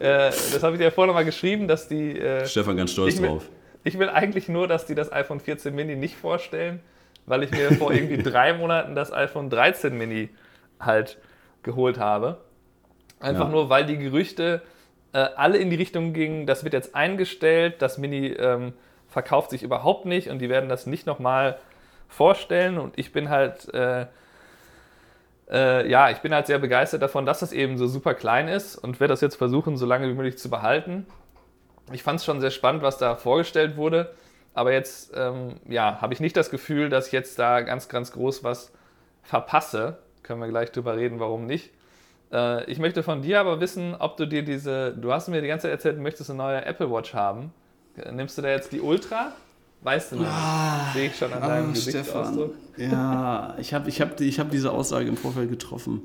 [0.00, 2.18] äh, das habe ich dir ja vorher nochmal geschrieben, dass die.
[2.18, 3.48] Äh, Stefan ganz stolz drauf.
[3.84, 6.80] Ich will eigentlich nur, dass die das iPhone 14 Mini nicht vorstellen,
[7.26, 10.30] weil ich mir vor irgendwie drei Monaten das iPhone 13 Mini
[10.78, 11.18] halt
[11.62, 12.40] geholt habe.
[13.20, 13.50] Einfach ja.
[13.50, 14.62] nur, weil die Gerüchte
[15.12, 18.72] äh, alle in die Richtung gingen, das wird jetzt eingestellt, das Mini ähm,
[19.08, 21.58] verkauft sich überhaupt nicht und die werden das nicht nochmal
[22.08, 22.78] vorstellen.
[22.78, 24.06] Und ich bin halt, äh,
[25.50, 28.76] äh, ja, ich bin halt sehr begeistert davon, dass es eben so super klein ist
[28.76, 31.06] und werde das jetzt versuchen, so lange wie möglich zu behalten.
[31.90, 34.12] Ich fand es schon sehr spannend, was da vorgestellt wurde.
[34.54, 38.12] Aber jetzt, ähm, ja, habe ich nicht das Gefühl, dass ich jetzt da ganz, ganz
[38.12, 38.72] groß was
[39.22, 39.98] verpasse.
[40.22, 41.70] Können wir gleich drüber reden, warum nicht.
[42.32, 45.48] Äh, ich möchte von dir aber wissen, ob du dir diese, du hast mir die
[45.48, 47.52] ganze Zeit erzählt, du möchtest eine neue Apple Watch haben.
[48.10, 49.32] Nimmst du da jetzt die Ultra?
[49.82, 50.28] Weißt du nicht.
[50.30, 52.54] Ah, Sehe ich schon an deinem oh, Gesichtsausdruck.
[52.76, 56.02] Ja, ich habe ich hab, ich hab diese Aussage im Vorfeld getroffen.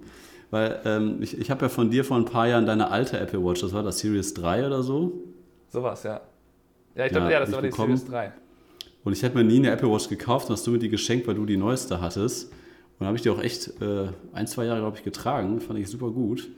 [0.50, 3.44] Weil ähm, ich, ich habe ja von dir vor ein paar Jahren deine alte Apple
[3.44, 5.13] Watch, das war das Series 3 oder so.
[5.70, 6.22] Sowas, ja.
[6.96, 7.98] Ja, ich glaube, ja, ja, das war die bekommen.
[7.98, 8.32] Series 3.
[9.04, 11.28] Und ich hätte mir nie eine Apple Watch gekauft und hast du mir die geschenkt,
[11.28, 12.52] weil du die neueste hattest.
[13.00, 15.62] Und habe ich die auch echt äh, ein, zwei Jahre, glaube ich, getragen.
[15.62, 16.50] Fand ich super gut.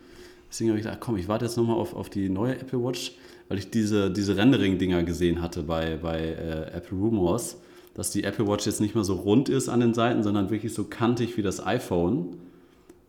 [0.49, 3.15] Deswegen habe ich gedacht, komm, ich warte jetzt nochmal auf, auf die neue Apple Watch,
[3.49, 7.57] weil ich diese, diese Rendering-Dinger gesehen hatte bei, bei äh, Apple Rumors,
[7.93, 10.73] dass die Apple Watch jetzt nicht mehr so rund ist an den Seiten, sondern wirklich
[10.73, 12.37] so kantig wie das iPhone.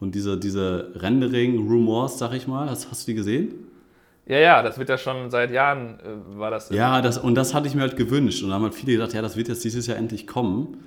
[0.01, 3.70] Und diese, diese Rendering-Rumors, sag ich mal, hast, hast du die gesehen?
[4.31, 6.71] Ja, ja, das wird ja schon seit Jahren, äh, war das.
[6.71, 8.45] Ja, das, und das hatte ich mir halt gewünscht.
[8.45, 10.85] Und da haben halt viele gedacht, ja, das wird jetzt dieses Jahr endlich kommen.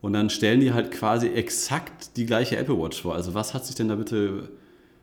[0.00, 3.14] Und dann stellen die halt quasi exakt die gleiche Apple Watch vor.
[3.14, 4.48] Also was hat sich denn da bitte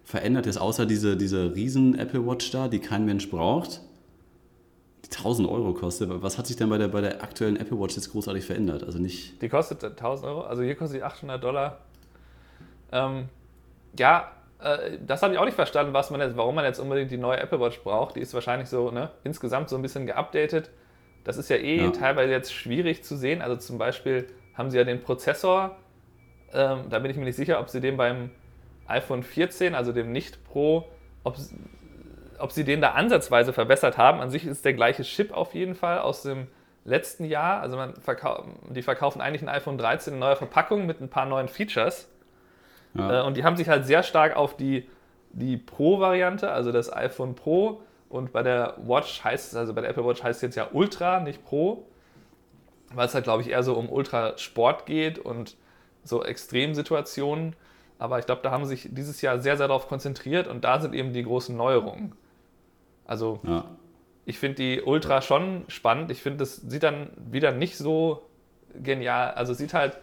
[0.04, 3.82] verändert jetzt, außer diese, diese riesen Apple Watch da, die kein Mensch braucht,
[5.06, 6.10] die 1000 Euro kostet.
[6.10, 8.84] Was hat sich denn bei der, bei der aktuellen Apple Watch jetzt großartig verändert?
[8.84, 9.40] Also nicht...
[9.40, 11.78] Die kostet 1000 Euro, also hier kostet die 800 Dollar.
[12.92, 13.26] Ähm,
[14.00, 14.32] ja,
[15.06, 17.40] das habe ich auch nicht verstanden, was man jetzt, warum man jetzt unbedingt die neue
[17.40, 18.16] Apple Watch braucht.
[18.16, 20.70] Die ist wahrscheinlich so ne, insgesamt so ein bisschen geupdatet.
[21.24, 21.90] Das ist ja eh ja.
[21.92, 23.42] teilweise jetzt schwierig zu sehen.
[23.42, 25.78] Also zum Beispiel haben sie ja den Prozessor,
[26.54, 28.30] ähm, da bin ich mir nicht sicher, ob sie den beim
[28.88, 30.90] iPhone 14, also dem Nicht Pro,
[31.24, 31.38] ob,
[32.40, 34.20] ob sie den da ansatzweise verbessert haben.
[34.20, 36.48] An sich ist der gleiche Chip auf jeden Fall aus dem
[36.86, 37.62] letzten Jahr.
[37.62, 41.26] Also man verkau die verkaufen eigentlich ein iPhone 13 in neuer Verpackung mit ein paar
[41.26, 42.10] neuen Features.
[42.94, 43.22] Ja.
[43.22, 44.88] Äh, und die haben sich halt sehr stark auf die,
[45.32, 47.82] die Pro-Variante, also das iPhone Pro,
[48.14, 50.68] und bei der Watch heißt es, also bei der Apple Watch heißt es jetzt ja
[50.72, 51.88] Ultra, nicht Pro,
[52.94, 55.56] weil es halt, glaube ich, eher so um Ultrasport geht und
[56.04, 57.56] so Extremsituationen.
[57.98, 60.80] Aber ich glaube, da haben sie sich dieses Jahr sehr, sehr darauf konzentriert und da
[60.80, 62.14] sind eben die großen Neuerungen.
[63.08, 63.66] Also ja.
[64.26, 66.12] ich finde die Ultra schon spannend.
[66.12, 68.22] Ich finde, das sieht dann wieder nicht so
[68.76, 69.32] genial.
[69.32, 69.98] Also sieht halt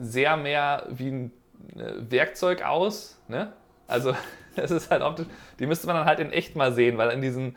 [0.00, 1.32] sehr mehr wie ein
[1.76, 3.18] äh, Werkzeug aus.
[3.28, 3.52] Ne?
[3.86, 4.14] Also
[4.56, 5.26] es ist halt optisch.
[5.58, 7.56] Die müsste man dann halt in echt mal sehen, weil in diesen,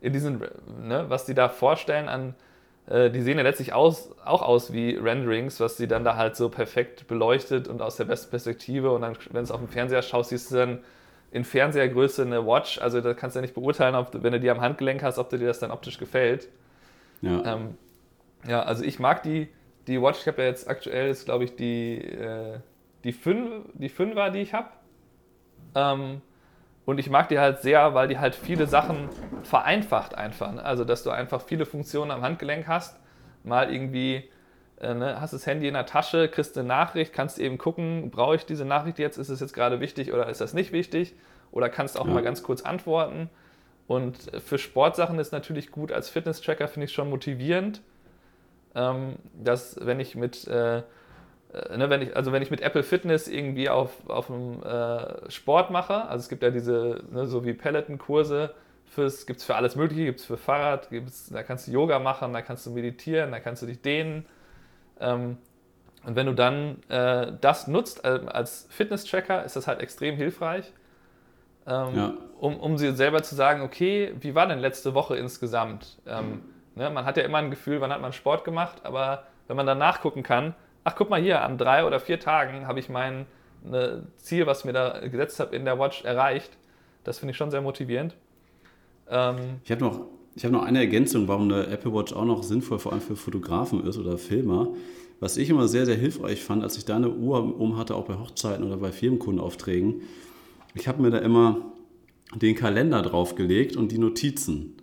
[0.00, 0.40] in diesen,
[0.80, 2.34] ne, was die da vorstellen an
[2.86, 6.36] äh, die sehen ja letztlich aus, auch aus wie Renderings, was sie dann da halt
[6.36, 8.90] so perfekt beleuchtet und aus der besten Perspektive.
[8.90, 10.78] Und dann, wenn du es auf dem Fernseher schaust, siehst du dann
[11.30, 12.80] in Fernsehergröße eine Watch.
[12.80, 15.18] Also da kannst du ja nicht beurteilen, ob du, wenn du die am Handgelenk hast,
[15.18, 16.48] ob dir das dann optisch gefällt.
[17.20, 17.78] Ja, ähm,
[18.46, 19.48] ja also ich mag die,
[19.86, 20.20] die Watch.
[20.20, 22.58] Ich habe ja jetzt aktuell, ist glaube ich die, äh,
[23.04, 24.68] die, 5, die 5er, die ich habe.
[25.74, 26.20] Ähm,
[26.84, 29.08] und ich mag die halt sehr, weil die halt viele Sachen
[29.44, 30.52] vereinfacht einfach.
[30.52, 30.64] Ne?
[30.64, 32.98] Also, dass du einfach viele Funktionen am Handgelenk hast.
[33.44, 34.28] Mal irgendwie,
[34.80, 38.36] äh, ne, hast das Handy in der Tasche, kriegst eine Nachricht, kannst eben gucken, brauche
[38.36, 41.14] ich diese Nachricht jetzt, ist es jetzt gerade wichtig oder ist das nicht wichtig?
[41.52, 42.14] Oder kannst auch ja.
[42.14, 43.28] mal ganz kurz antworten.
[43.86, 47.82] Und für Sportsachen ist natürlich gut, als Fitness-Tracker finde ich schon motivierend,
[48.74, 50.46] ähm, dass wenn ich mit...
[50.46, 50.82] Äh,
[51.52, 55.30] äh, ne, wenn ich, also wenn ich mit Apple Fitness irgendwie auf, auf einem äh,
[55.30, 58.54] Sport mache, also es gibt ja diese, ne, so wie Peloton-Kurse,
[58.94, 62.32] gibt es für alles Mögliche, gibt es für Fahrrad, gibt's, da kannst du Yoga machen,
[62.32, 64.26] da kannst du meditieren, da kannst du dich dehnen.
[65.00, 65.38] Ähm,
[66.04, 70.72] und wenn du dann äh, das nutzt äh, als Fitness-Tracker, ist das halt extrem hilfreich,
[71.66, 72.14] ähm, ja.
[72.38, 75.98] um, um sie selber zu sagen, okay, wie war denn letzte Woche insgesamt?
[76.06, 76.42] Ähm,
[76.74, 79.66] ne, man hat ja immer ein Gefühl, wann hat man Sport gemacht, aber wenn man
[79.66, 80.54] dann nachgucken kann,
[80.84, 83.26] ach guck mal hier, an drei oder vier Tagen habe ich mein
[83.64, 86.56] ne, Ziel, was ich mir da gesetzt habe, in der Watch erreicht,
[87.04, 88.14] Das finde ich schon sehr motivierend.
[89.08, 90.00] Ähm, ich habe noch,
[90.42, 93.84] hab noch eine Ergänzung, warum eine Apple Watch auch noch sinnvoll vor allem für Fotografen
[93.86, 94.68] ist oder Filmer.
[95.20, 98.06] Was ich immer sehr, sehr hilfreich fand, als ich da eine Uhr um hatte, auch
[98.06, 100.02] bei Hochzeiten oder bei Firmenkundenaufträgen,
[100.74, 101.58] ich habe mir da immer
[102.34, 104.81] den Kalender draufgelegt und die Notizen.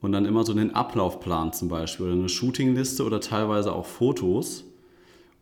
[0.00, 4.64] Und dann immer so den Ablaufplan zum Beispiel oder eine Shootingliste oder teilweise auch Fotos.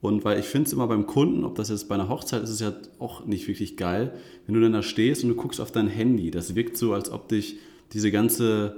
[0.00, 2.50] Und weil ich finde es immer beim Kunden, ob das jetzt bei einer Hochzeit ist,
[2.50, 4.12] ist es ja auch nicht wirklich geil,
[4.46, 6.30] wenn du dann da stehst und du guckst auf dein Handy.
[6.30, 7.58] Das wirkt so, als ob dich
[7.92, 8.76] diese ganze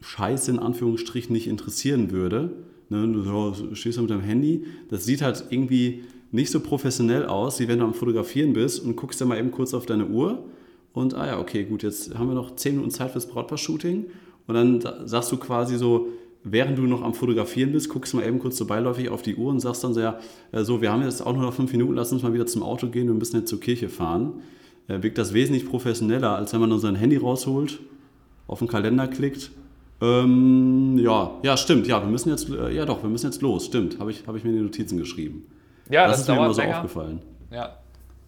[0.00, 2.52] Scheiße in Anführungsstrichen nicht interessieren würde.
[2.90, 4.66] Ne, du stehst da mit deinem Handy.
[4.88, 8.96] Das sieht halt irgendwie nicht so professionell aus, wie wenn du am Fotografieren bist und
[8.96, 10.44] guckst dann mal eben kurz auf deine Uhr
[10.92, 14.06] und, ah ja, okay, gut, jetzt haben wir noch 10 Minuten Zeit fürs Brautpaar-Shooting
[14.46, 16.08] und dann sagst du quasi so,
[16.44, 19.36] während du noch am Fotografieren bist, guckst du mal eben kurz so beiläufig auf die
[19.36, 20.18] Uhr und sagst dann so, ja,
[20.50, 22.62] äh, so, wir haben jetzt auch nur noch 5 Minuten, lass uns mal wieder zum
[22.62, 24.42] Auto gehen, wir müssen jetzt zur Kirche fahren.
[24.88, 27.80] Äh, wirkt das wesentlich professioneller, als wenn man nur sein Handy rausholt,
[28.48, 29.52] auf den Kalender klickt
[30.02, 31.86] ähm, ja, ja, stimmt.
[31.86, 33.66] Ja, wir müssen jetzt, äh, ja doch, wir müssen jetzt los.
[33.66, 35.46] Stimmt, habe ich, hab ich mir in die Notizen geschrieben.
[35.88, 36.76] Ja, das, das ist mir immer so länger.
[36.76, 37.22] aufgefallen.
[37.52, 37.76] Ja.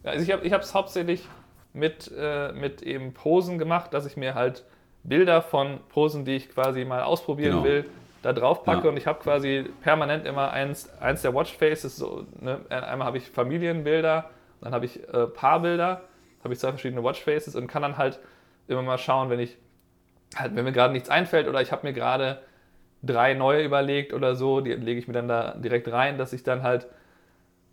[0.04, 1.26] Also ich habe es hauptsächlich
[1.72, 4.64] mit, äh, mit eben Posen gemacht, dass ich mir halt
[5.04, 7.64] Bilder von Posen, die ich quasi mal ausprobieren genau.
[7.64, 7.84] will,
[8.22, 8.90] da drauf packe ja.
[8.90, 11.96] und ich habe quasi permanent immer eins, eins der Watchfaces.
[11.96, 12.60] So, ne?
[12.70, 14.30] Einmal habe ich Familienbilder,
[14.62, 16.00] dann habe ich äh, Paarbilder,
[16.42, 18.18] habe ich zwei verschiedene Watchfaces und kann dann halt
[18.66, 19.58] immer mal schauen, wenn ich
[20.36, 22.40] halt, wenn mir gerade nichts einfällt oder ich habe mir gerade
[23.02, 26.42] drei neue überlegt oder so, die lege ich mir dann da direkt rein, dass ich
[26.42, 26.86] dann halt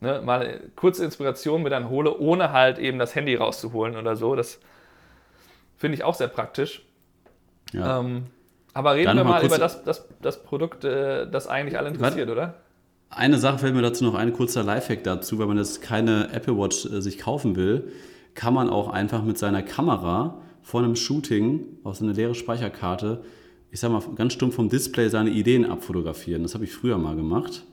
[0.01, 4.35] ne, mal kurze Inspiration mir dann hole, ohne halt eben das Handy rauszuholen oder so.
[4.35, 4.59] Das
[5.77, 6.85] finde ich auch sehr praktisch.
[7.73, 7.99] Ja.
[7.99, 8.23] Ähm,
[8.73, 12.29] aber reden dann wir mal, über das, das, das Produkt, äh, das eigentlich alle interessiert,
[12.29, 12.55] oder?
[13.09, 16.57] Eine Sache fällt mir dazu noch ein kurzer Lifehack dazu, wenn man jetzt keine Apple
[16.57, 17.91] Watch äh, sich kaufen will,
[18.33, 23.23] kann man auch einfach mit seiner Kamera vor einem Shooting aus einer leeren Speicherkarte,
[23.71, 26.43] ich sag mal, ganz stumpf vom Display seine Ideen abfotografieren.
[26.43, 27.65] Das habe ich früher mal gemacht.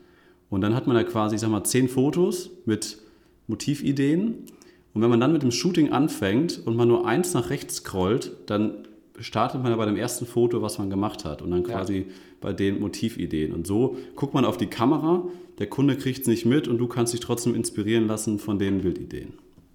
[0.51, 2.99] Und dann hat man da quasi, ich sag mal, zehn Fotos mit
[3.47, 4.47] Motivideen.
[4.95, 8.33] Und wenn man dann mit dem Shooting anfängt und man nur eins nach rechts scrollt,
[8.47, 8.88] dann
[9.21, 11.43] startet man ja bei dem ersten Foto, was man gemacht hat.
[11.43, 12.05] Und dann quasi ja.
[12.41, 13.53] bei den Motivideen.
[13.53, 15.25] Und so guckt man auf die Kamera,
[15.59, 18.81] der Kunde kriegt es nicht mit und du kannst dich trotzdem inspirieren lassen von den
[18.81, 19.35] Bildideen.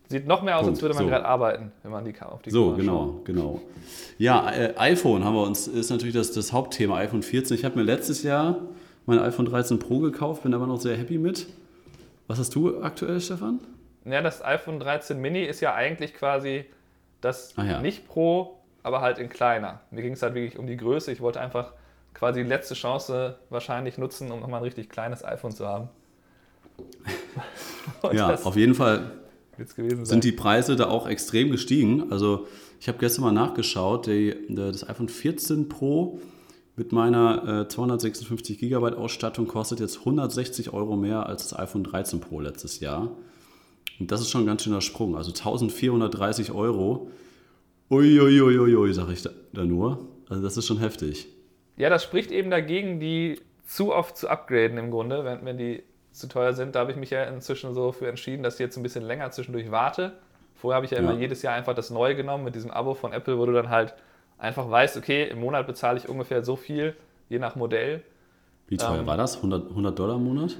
[0.09, 0.75] Sieht noch mehr aus, Punkt.
[0.75, 1.09] als würde man so.
[1.09, 3.25] gerade arbeiten, wenn man die auf die So, Kamera genau, schaut.
[3.25, 3.61] genau.
[4.17, 7.57] Ja, äh, iPhone haben wir uns, ist natürlich das, das Hauptthema, iPhone 14.
[7.57, 8.61] Ich habe mir letztes Jahr
[9.05, 11.47] mein iPhone 13 Pro gekauft, bin aber noch sehr happy mit.
[12.27, 13.59] Was hast du aktuell, Stefan?
[14.05, 16.65] Ja, das iPhone 13 Mini ist ja eigentlich quasi
[17.21, 17.81] das ja.
[17.81, 19.81] nicht Pro, aber halt in kleiner.
[19.91, 21.11] Mir ging es halt wirklich um die Größe.
[21.11, 21.73] Ich wollte einfach
[22.13, 25.89] quasi die letzte Chance wahrscheinlich nutzen, um nochmal ein richtig kleines iPhone zu haben.
[28.11, 29.11] ja, auf jeden Fall
[30.03, 32.11] sind die Preise da auch extrem gestiegen.
[32.11, 32.47] Also
[32.79, 36.19] ich habe gestern mal nachgeschaut, die, das iPhone 14 Pro
[36.75, 42.19] mit meiner äh, 256 GB Ausstattung kostet jetzt 160 Euro mehr als das iPhone 13
[42.19, 43.11] Pro letztes Jahr.
[43.99, 45.15] Und das ist schon ein ganz schöner Sprung.
[45.15, 47.11] Also 1430 Euro.
[47.93, 50.07] Uiuiuiui, ui, ui, sag ich da, da nur.
[50.29, 51.27] Also das ist schon heftig.
[51.77, 55.83] Ja, das spricht eben dagegen, die zu oft zu upgraden im Grunde, wenn, wenn die
[56.11, 56.75] zu teuer sind.
[56.75, 59.31] Da habe ich mich ja inzwischen so für entschieden, dass ich jetzt ein bisschen länger
[59.31, 60.13] zwischendurch warte.
[60.55, 62.93] Vorher habe ich ja, ja immer jedes Jahr einfach das Neue genommen mit diesem Abo
[62.93, 63.93] von Apple, wo du dann halt
[64.37, 66.95] einfach weißt, okay, im Monat bezahle ich ungefähr so viel,
[67.29, 68.03] je nach Modell.
[68.67, 69.37] Wie teuer ähm, war das?
[69.37, 70.57] 100, 100 Dollar im Monat?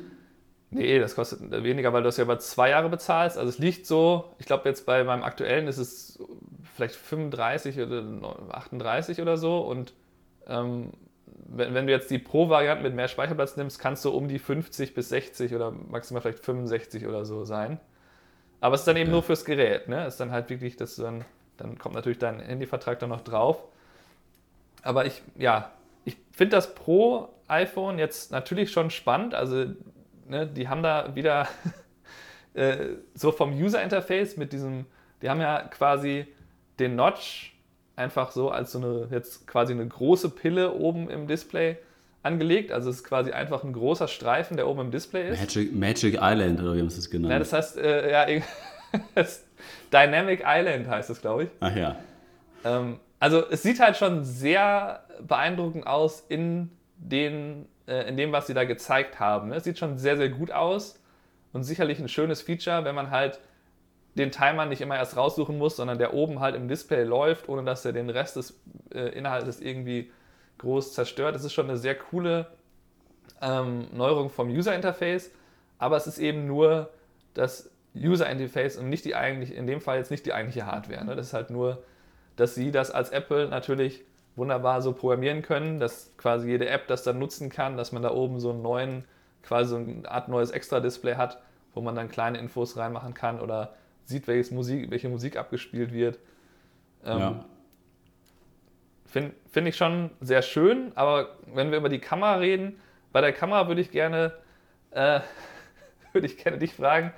[0.72, 3.38] Nee, das kostet weniger, weil du das ja über zwei Jahre bezahlst.
[3.38, 6.20] Also es liegt so, ich glaube jetzt bei meinem aktuellen ist es
[6.74, 8.04] vielleicht 35 oder
[8.50, 9.94] 38 oder so und
[10.48, 10.92] ähm,
[11.46, 14.94] wenn, wenn du jetzt die Pro-Variante mit mehr Speicherplatz nimmst, kannst du um die 50
[14.94, 17.80] bis 60 oder maximal vielleicht 65 oder so sein.
[18.60, 19.14] Aber es ist dann eben ja.
[19.14, 19.88] nur fürs Gerät.
[19.88, 20.06] Ne?
[20.06, 21.26] Es ist dann halt wirklich, dass dann,
[21.58, 23.64] dann kommt natürlich dein Handyvertrag dann noch drauf.
[24.84, 25.72] Aber ich, ja,
[26.06, 29.34] ich finde das Pro-iPhone jetzt natürlich schon spannend.
[29.34, 29.66] Also,
[30.28, 31.48] ne, die haben da wieder
[32.54, 34.86] äh, so vom User-Interface mit diesem,
[35.22, 36.28] die haben ja quasi
[36.80, 37.54] den Notch
[37.96, 41.78] einfach so als so eine, jetzt quasi eine große Pille oben im Display
[42.24, 42.72] angelegt.
[42.72, 45.40] Also es ist quasi einfach ein großer Streifen, der oben im Display ist.
[45.40, 47.32] Magic, Magic Island, oder wie haben sie es genannt?
[47.32, 48.26] Ja, das heißt, äh, ja,
[49.94, 51.50] Dynamic Island heißt es, glaube ich.
[51.60, 51.96] Ach ja.
[52.64, 58.48] Ähm, also es sieht halt schon sehr beeindruckend aus in, den, äh, in dem, was
[58.48, 59.50] sie da gezeigt haben.
[59.50, 59.56] Ne?
[59.56, 61.00] Es sieht schon sehr, sehr gut aus
[61.52, 63.40] und sicherlich ein schönes Feature, wenn man halt
[64.16, 67.64] den Timer nicht immer erst raussuchen muss, sondern der oben halt im Display läuft, ohne
[67.64, 68.60] dass er den Rest des
[68.94, 70.12] äh, Inhaltes irgendwie
[70.60, 71.36] groß zerstört.
[71.36, 72.48] Das ist schon eine sehr coole
[73.42, 75.32] ähm, Neuerung vom User Interface,
[75.80, 76.90] aber es ist eben nur
[77.34, 81.04] das User Interface und nicht die eigentlich, in dem Fall jetzt nicht die eigentliche Hardware.
[81.06, 81.16] Ne?
[81.16, 81.84] Das ist halt nur
[82.36, 84.04] dass sie das als Apple natürlich
[84.36, 88.12] wunderbar so programmieren können, dass quasi jede App das dann nutzen kann, dass man da
[88.12, 89.06] oben so einen neuen,
[89.44, 91.40] quasi so eine Art neues Extra-Display hat,
[91.74, 96.20] wo man dann kleine Infos reinmachen kann oder sieht, welches Musik, welche Musik abgespielt wird.
[97.06, 97.46] Ähm, ja.
[99.06, 102.80] Finde find ich schon sehr schön, aber wenn wir über die Kamera reden,
[103.12, 104.34] bei der Kamera würde ich gerne,
[104.92, 105.20] äh,
[106.14, 107.14] würde ich gerne dich fragen.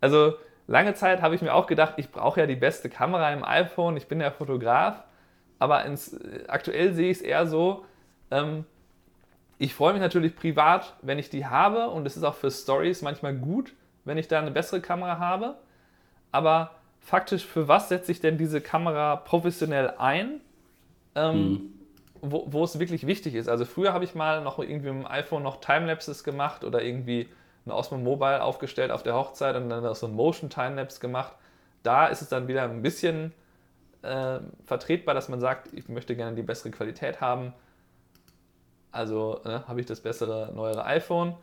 [0.00, 0.34] Also
[0.66, 3.96] lange Zeit habe ich mir auch gedacht, ich brauche ja die beste Kamera im iPhone,
[3.96, 5.02] ich bin ja Fotograf,
[5.58, 7.86] aber ins, aktuell sehe ich es eher so,
[8.30, 8.66] ähm,
[9.58, 13.02] ich freue mich natürlich privat, wenn ich die habe und es ist auch für Stories
[13.02, 13.72] manchmal gut,
[14.04, 15.56] wenn ich da eine bessere Kamera habe.
[16.34, 20.40] Aber faktisch, für was setze ich denn diese Kamera professionell ein?
[21.14, 21.72] ähm, mhm.
[22.20, 23.48] wo, wo es wirklich wichtig ist.
[23.48, 27.28] Also früher habe ich mal noch irgendwie mit dem iPhone noch Timelapses gemacht oder irgendwie
[27.66, 31.32] ein Osmo Mobile aufgestellt auf der Hochzeit und dann so ein Motion Timelapse gemacht.
[31.82, 33.32] Da ist es dann wieder ein bisschen
[34.02, 37.52] äh, vertretbar, dass man sagt, ich möchte gerne die bessere Qualität haben.
[38.92, 41.34] Also äh, habe ich das bessere, neuere iPhone.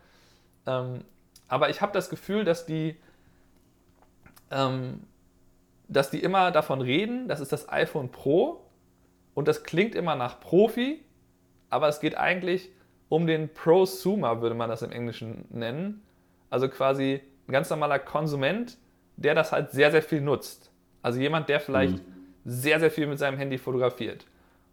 [0.65, 1.03] Ähm,
[1.47, 2.95] aber ich habe das Gefühl, dass die,
[4.51, 5.01] ähm,
[5.87, 8.65] dass die immer davon reden, das ist das iPhone Pro
[9.33, 11.03] und das klingt immer nach Profi,
[11.69, 12.69] aber es geht eigentlich
[13.09, 16.01] um den Prosumer, würde man das im Englischen nennen.
[16.49, 18.77] Also quasi ein ganz normaler Konsument,
[19.17, 20.71] der das halt sehr, sehr viel nutzt.
[21.01, 22.25] Also jemand, der vielleicht mhm.
[22.45, 24.25] sehr, sehr viel mit seinem Handy fotografiert.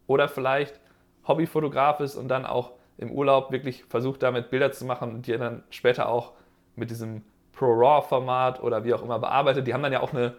[0.07, 0.79] Oder vielleicht
[1.27, 5.37] Hobbyfotograf ist und dann auch im Urlaub wirklich versucht, damit Bilder zu machen und die
[5.37, 6.33] dann später auch
[6.77, 7.23] mit diesem
[7.59, 9.67] Pro-RAW-Format oder wie auch immer bearbeitet.
[9.67, 10.35] Die haben dann ja auch eine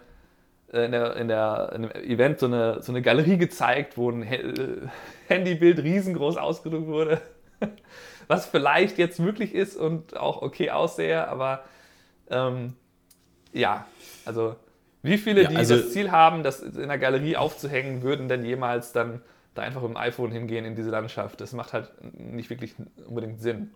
[0.71, 4.09] äh, in, der, in, der, in einem Event so eine, so eine Galerie gezeigt, wo
[4.09, 4.87] ein äh,
[5.27, 7.21] Handybild riesengroß ausgedruckt wurde.
[8.27, 11.63] Was vielleicht jetzt möglich ist und auch okay aussehe, aber
[12.29, 12.75] ähm,
[13.51, 13.87] ja,
[14.23, 14.55] also
[15.01, 18.45] wie viele, ja, also, die das Ziel haben, das in der Galerie aufzuhängen, würden denn
[18.45, 19.21] jemals dann
[19.55, 21.41] da einfach mit dem iPhone hingehen in diese Landschaft?
[21.41, 22.75] Das macht halt nicht wirklich
[23.07, 23.71] unbedingt Sinn.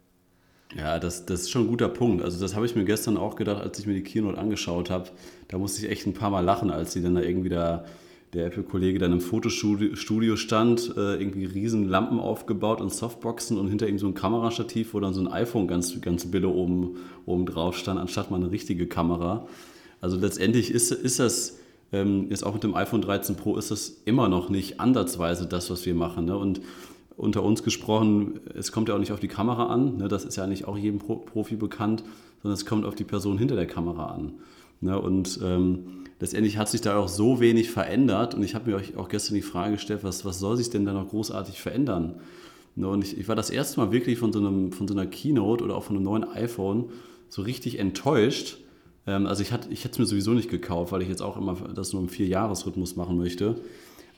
[0.76, 2.23] Ja, das, das ist schon ein guter Punkt.
[2.23, 5.10] Also das habe ich mir gestern auch gedacht, als ich mir die Keynote angeschaut habe.
[5.47, 7.86] Da musste ich echt ein paar Mal lachen, als sie dann da irgendwie da,
[8.34, 13.88] der Apple-Kollege dann im Fotostudio stand, äh, irgendwie riesen Lampen aufgebaut und Softboxen und hinter
[13.88, 16.97] ihm so ein Kamerastativ, wo dann so ein iPhone ganz, ganz billig oben,
[17.28, 19.47] oben drauf stand, anstatt mal eine richtige Kamera.
[20.02, 21.60] Also letztendlich ist, ist das
[21.93, 25.69] ähm, jetzt auch mit dem iPhone 13 Pro ist das immer noch nicht ansatzweise das,
[25.69, 26.26] was wir machen.
[26.26, 26.36] Ne?
[26.36, 26.60] Und
[27.17, 30.36] unter uns gesprochen, es kommt ja auch nicht auf die Kamera an, ne, das ist
[30.36, 32.04] ja nicht auch jedem Pro Profi bekannt,
[32.41, 34.34] sondern es kommt auf die Person hinter der Kamera an.
[34.82, 38.78] Ne, und ähm, letztendlich hat sich da auch so wenig verändert und ich habe mir
[38.78, 42.15] euch auch gestern die Frage gestellt, was, was soll sich denn da noch großartig verändern?
[42.76, 45.06] Ne, und ich, ich, war das erste Mal wirklich von so, einem, von so einer
[45.06, 46.89] Keynote oder auch von einem neuen iPhone
[47.30, 48.58] so richtig enttäuscht.
[49.06, 51.56] Ähm, also ich, ich hätte es mir sowieso nicht gekauft, weil ich jetzt auch immer
[51.73, 53.56] das nur im Vier-Jahres-Rhythmus machen möchte.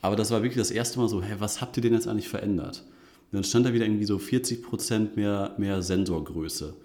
[0.05, 2.29] Aber das war wirklich das erste Mal so, hä, was habt ihr denn jetzt eigentlich
[2.29, 2.83] verändert?
[3.31, 6.75] Und dann stand da wieder irgendwie so 40 Prozent mehr, mehr Sensorgröße.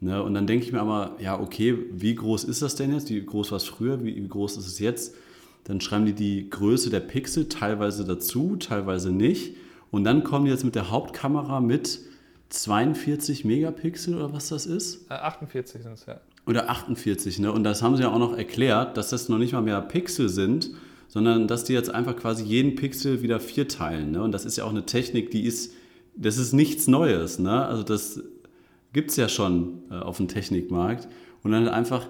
[0.00, 0.20] Ne?
[0.20, 3.08] Und dann denke ich mir aber, ja, okay, wie groß ist das denn jetzt?
[3.08, 4.02] Wie groß war es früher?
[4.02, 5.14] Wie, wie groß ist es jetzt?
[5.62, 9.54] Dann schreiben die die Größe der Pixel teilweise dazu, teilweise nicht.
[9.92, 12.00] Und dann kommen die jetzt mit der Hauptkamera mit
[12.48, 15.08] 42 Megapixel oder was das ist?
[15.08, 16.20] 48 sind es, ja.
[16.48, 17.52] Oder 48, ne?
[17.52, 20.28] Und das haben sie ja auch noch erklärt, dass das noch nicht mal mehr Pixel
[20.28, 20.72] sind,
[21.16, 24.10] sondern dass die jetzt einfach quasi jeden Pixel wieder vier teilen.
[24.10, 24.22] Ne?
[24.22, 25.72] Und das ist ja auch eine Technik, die ist,
[26.14, 27.38] das ist nichts Neues.
[27.38, 27.64] Ne?
[27.64, 28.20] Also das
[28.92, 31.08] gibt es ja schon äh, auf dem Technikmarkt.
[31.42, 32.04] Und dann einfach,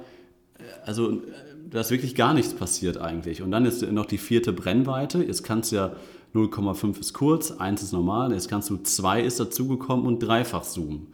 [0.59, 1.23] äh, also äh,
[1.71, 3.42] da ist wirklich gar nichts passiert eigentlich.
[3.42, 5.23] Und dann ist noch die vierte Brennweite.
[5.23, 5.92] Jetzt kannst du ja
[6.35, 11.07] 0,5 ist kurz, 1 ist normal, jetzt kannst du 2 ist dazugekommen und dreifach Zoom.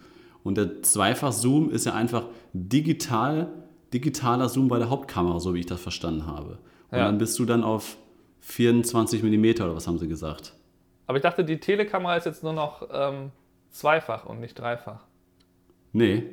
[0.42, 2.24] Und der Zweifach Zoom ist ja einfach
[2.55, 3.52] digital,
[3.92, 6.57] digitaler Zoom bei der Hauptkamera, so wie ich das verstanden habe.
[6.92, 7.07] Und ja.
[7.07, 7.96] dann bist du dann auf
[8.40, 10.52] 24 mm oder was haben sie gesagt?
[11.07, 13.31] Aber ich dachte, die Telekamera ist jetzt nur noch ähm,
[13.70, 15.05] zweifach und nicht dreifach.
[15.92, 16.24] Nee.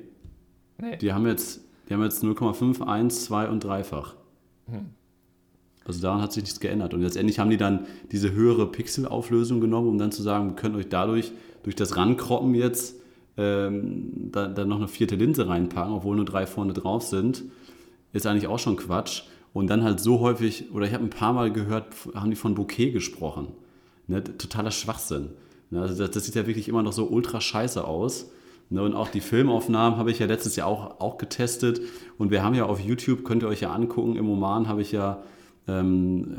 [0.77, 0.97] Nee.
[0.97, 4.15] Die haben jetzt, die haben jetzt 0,5, 1, 2 und dreifach.
[4.69, 4.89] Hm.
[5.85, 6.93] Also daran hat sich nichts geändert.
[6.93, 10.75] Und letztendlich haben die dann diese höhere Pixelauflösung genommen, um dann zu sagen, wir können
[10.75, 11.31] euch dadurch,
[11.63, 12.95] durch das Rankroppen jetzt,
[13.37, 17.43] ähm, da, da noch eine vierte Linse reinpacken, obwohl nur drei vorne drauf sind.
[18.11, 19.23] Ist eigentlich auch schon Quatsch.
[19.53, 22.55] Und dann halt so häufig, oder ich habe ein paar Mal gehört, haben die von
[22.55, 23.47] Bouquet gesprochen.
[24.07, 25.29] Ne, totaler Schwachsinn.
[25.71, 28.31] Ne, also das, das, sieht ja wirklich immer noch so ultra scheiße aus.
[28.69, 31.81] Ne, und auch die Filmaufnahmen habe ich ja letztes Jahr auch, auch getestet.
[32.17, 34.91] Und wir haben ja auf YouTube, könnt ihr euch ja angucken, im Oman habe ich
[34.91, 35.23] ja
[35.67, 36.35] ähm,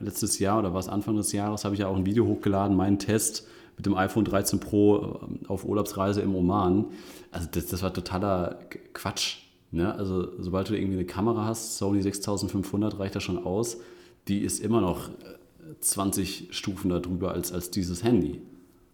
[0.00, 2.98] letztes Jahr oder was Anfang des Jahres, habe ich ja auch ein Video hochgeladen, meinen
[2.98, 3.46] Test
[3.76, 6.86] mit dem iPhone 13 Pro ähm, auf Urlaubsreise im Oman.
[7.30, 8.58] Also das, das war totaler
[8.92, 9.45] Quatsch.
[9.76, 9.94] Ne?
[9.94, 13.76] Also sobald du irgendwie eine Kamera hast, Sony 6500 reicht da schon aus.
[14.26, 15.10] Die ist immer noch
[15.80, 18.40] 20 Stufen darüber als, als dieses Handy.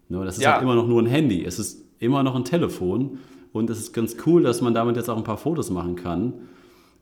[0.09, 0.25] Ne?
[0.25, 0.55] Das ist ja.
[0.55, 1.45] halt immer noch nur ein Handy.
[1.45, 3.19] Es ist immer noch ein Telefon.
[3.53, 6.33] Und es ist ganz cool, dass man damit jetzt auch ein paar Fotos machen kann.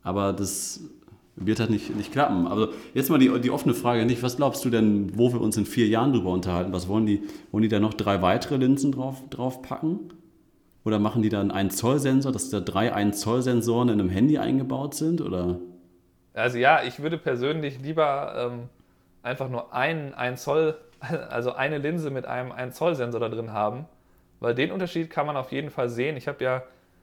[0.03, 0.81] Aber das
[1.37, 2.47] wird halt nicht, nicht klappen.
[2.47, 5.57] Also jetzt mal die, die offene Frage nicht, was glaubst du denn, wo wir uns
[5.57, 6.75] in vier Jahren drüber unterhalten?
[6.75, 7.23] Was wollen die?
[7.51, 10.01] Wollen die da noch drei weitere Linsen drauf, drauf packen?
[10.85, 14.95] Oder machen die dann einen Zoll-Sensor, dass da drei 1 Zoll-Sensoren in einem Handy eingebaut
[14.95, 15.21] sind?
[15.21, 15.59] Oder?
[16.33, 18.69] Also ja, ich würde persönlich lieber ähm,
[19.23, 20.79] einfach nur einen 1 Zoll,
[21.29, 23.87] also eine Linse mit einem 1 Zoll-Sensor da drin haben,
[24.41, 26.17] weil den Unterschied kann man auf jeden Fall sehen.
[26.17, 26.63] Ich habe ja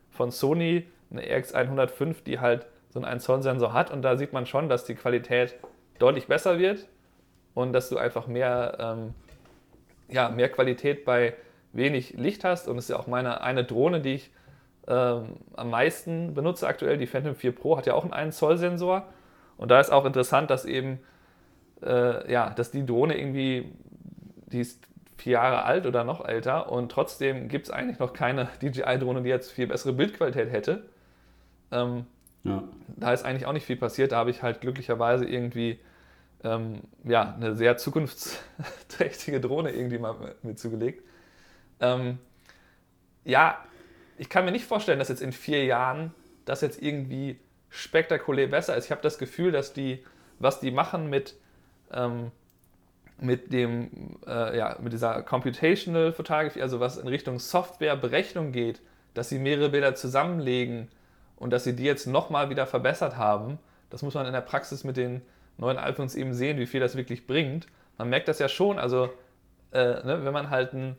[0.10, 4.46] von Sony eine RX105, die halt so einen 1 Zoll-Sensor hat und da sieht man
[4.46, 5.56] schon, dass die Qualität
[6.00, 6.88] deutlich besser wird
[7.54, 9.14] und dass du einfach mehr, ähm,
[10.10, 11.36] ja, mehr Qualität bei
[11.78, 12.68] wenig Licht hast.
[12.68, 14.32] Und es ist ja auch meine eine Drohne, die ich
[14.88, 16.98] ähm, am meisten benutze aktuell.
[16.98, 19.04] Die Phantom 4 Pro hat ja auch einen 1 Zoll Sensor.
[19.58, 21.00] Und da ist auch interessant, dass eben,
[21.82, 23.72] äh, ja, dass die Drohne irgendwie,
[24.48, 24.84] die ist
[25.18, 29.30] vier Jahre alt oder noch älter und trotzdem gibt es eigentlich noch keine DJI-Drohne, die
[29.30, 30.84] jetzt viel bessere Bildqualität hätte.
[31.72, 32.06] Ähm,
[32.44, 32.64] ja.
[32.96, 34.12] Da ist eigentlich auch nicht viel passiert.
[34.12, 35.80] Da habe ich halt glücklicherweise irgendwie
[36.44, 41.04] ähm, ja, eine sehr zukunftsträchtige Drohne irgendwie mal mit zugelegt.
[41.80, 42.18] Ähm,
[43.24, 43.64] ja,
[44.18, 46.14] ich kann mir nicht vorstellen, dass jetzt in vier Jahren
[46.46, 48.86] das jetzt irgendwie spektakulär besser ist.
[48.86, 50.04] Ich habe das Gefühl, dass die,
[50.40, 51.36] was die machen mit,
[51.92, 52.32] ähm,
[53.20, 58.82] mit dem, äh, ja, mit dieser Computational Photography, also was in Richtung Softwareberechnung geht,
[59.14, 60.90] dass sie mehrere Bilder zusammenlegen
[61.36, 63.60] und dass sie die jetzt nochmal wieder verbessert haben.
[63.90, 65.22] Das muss man in der Praxis mit den
[65.58, 67.68] neuen iPhones eben sehen, wie viel das wirklich bringt.
[67.98, 69.10] Man merkt das ja schon, also
[69.72, 70.98] äh, ne, wenn man halt ein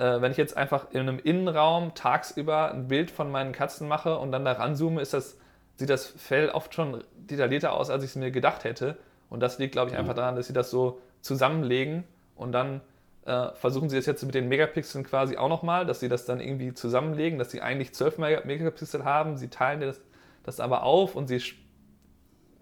[0.00, 4.18] äh, wenn ich jetzt einfach in einem Innenraum tagsüber ein Bild von meinen Katzen mache
[4.18, 5.36] und dann da ranzoome, ist das,
[5.76, 8.96] sieht das Fell oft schon detaillierter aus, als ich es mir gedacht hätte.
[9.28, 12.80] Und das liegt, glaube ich, einfach daran, dass sie das so zusammenlegen und dann
[13.26, 16.40] äh, versuchen sie das jetzt mit den Megapixeln quasi auch nochmal, dass sie das dann
[16.40, 20.00] irgendwie zusammenlegen, dass sie eigentlich 12 Megapixel haben, sie teilen das,
[20.44, 21.42] das aber auf und sie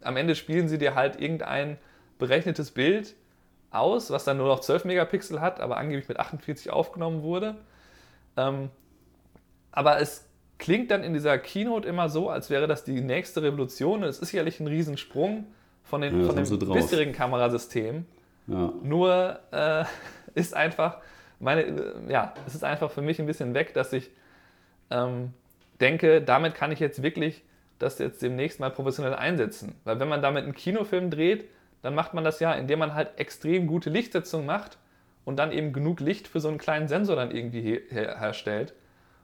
[0.02, 1.78] am Ende spielen sie dir halt irgendein
[2.18, 3.14] berechnetes Bild
[3.70, 7.56] aus, was dann nur noch 12 Megapixel hat, aber angeblich mit 48 aufgenommen wurde.
[8.36, 8.70] Ähm,
[9.72, 10.26] aber es
[10.58, 14.02] klingt dann in dieser Keynote immer so, als wäre das die nächste Revolution.
[14.02, 15.46] es ist sicherlich ein Riesensprung
[15.84, 18.06] von, den, ja, von dem bisherigen Kamerasystem.
[18.46, 18.72] Ja.
[18.82, 19.84] Nur äh,
[20.34, 20.98] ist einfach,
[21.38, 24.10] meine, äh, ja, es ist einfach für mich ein bisschen weg, dass ich
[24.90, 25.32] ähm,
[25.80, 27.44] denke, damit kann ich jetzt wirklich
[27.78, 29.74] das jetzt demnächst mal professionell einsetzen.
[29.84, 31.44] Weil wenn man damit einen Kinofilm dreht,
[31.82, 34.78] dann macht man das ja, indem man halt extrem gute Lichtsetzung macht
[35.24, 38.74] und dann eben genug Licht für so einen kleinen Sensor dann irgendwie her herstellt.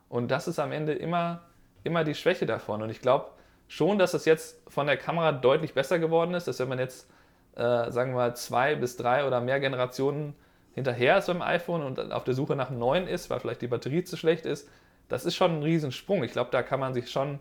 [0.09, 1.43] Und das ist am Ende immer,
[1.83, 2.83] immer die Schwäche davon.
[2.83, 3.31] Und ich glaube
[3.69, 7.11] schon, dass es jetzt von der Kamera deutlich besser geworden ist, dass wenn man jetzt,
[7.57, 10.35] äh, sagen wir mal, zwei bis drei oder mehr Generationen
[10.75, 13.69] hinterher ist beim iPhone und auf der Suche nach einem neuen ist, weil vielleicht die
[13.69, 14.69] Batterie zu schlecht ist,
[15.09, 16.25] das ist schon ein Riesensprung.
[16.25, 17.41] Ich glaube, da kann man sich schon,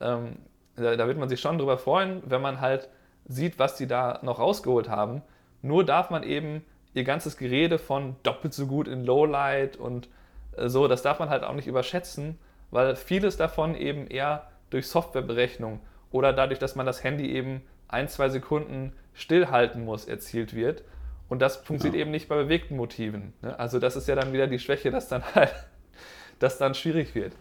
[0.00, 0.36] ähm,
[0.76, 2.88] da, da wird man sich schon drüber freuen, wenn man halt
[3.28, 5.22] sieht, was die da noch rausgeholt haben.
[5.62, 6.64] Nur darf man eben
[6.94, 10.08] ihr ganzes Gerede von doppelt so gut in Lowlight und
[10.56, 12.38] äh, so, das darf man halt auch nicht überschätzen,
[12.70, 18.08] weil vieles davon eben eher durch Softwareberechnung oder dadurch, dass man das Handy eben ein,
[18.08, 20.82] zwei Sekunden stillhalten muss, erzielt wird.
[21.28, 22.02] Und das funktioniert ja.
[22.02, 23.32] eben nicht bei bewegten Motiven.
[23.42, 23.58] Ne?
[23.58, 25.52] Also das ist ja dann wieder die Schwäche, dass dann halt
[26.38, 27.32] das dann schwierig wird.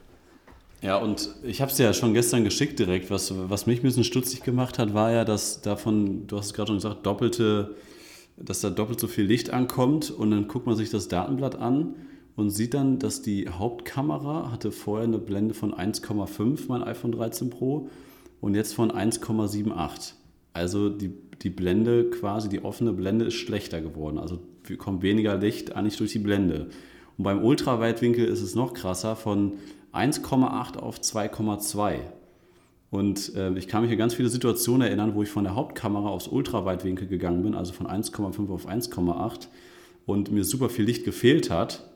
[0.86, 3.10] Ja, und ich habe es ja schon gestern geschickt direkt.
[3.10, 6.54] Was, was mich ein bisschen stutzig gemacht hat, war ja, dass davon, du hast es
[6.54, 7.74] gerade schon gesagt, doppelte,
[8.38, 11.96] dass da doppelt so viel Licht ankommt und dann guckt man sich das Datenblatt an
[12.36, 17.50] und sieht dann, dass die Hauptkamera hatte vorher eine Blende von 1,5, mein iPhone 13
[17.50, 17.90] Pro,
[18.40, 20.14] und jetzt von 1,78.
[20.54, 21.10] Also die,
[21.42, 24.20] die Blende quasi, die offene Blende ist schlechter geworden.
[24.20, 24.38] Also
[24.78, 26.68] kommt weniger Licht eigentlich durch die Blende.
[27.18, 29.54] Und beim Ultraweitwinkel ist es noch krasser, von
[29.96, 32.00] 1,8 auf 2,2.
[32.92, 36.08] Und äh, ich kann mich an ganz viele Situationen erinnern, wo ich von der Hauptkamera
[36.08, 39.48] aufs Ultraweitwinkel gegangen bin, also von 1,5 auf 1,8
[40.06, 41.90] und mir super viel Licht gefehlt hat.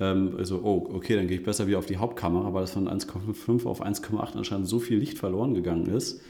[0.00, 2.88] Ähm, also, oh, okay, dann gehe ich besser wieder auf die Hauptkamera, weil es von
[2.88, 6.20] 1,5 auf 1,8 anscheinend so viel Licht verloren gegangen ist.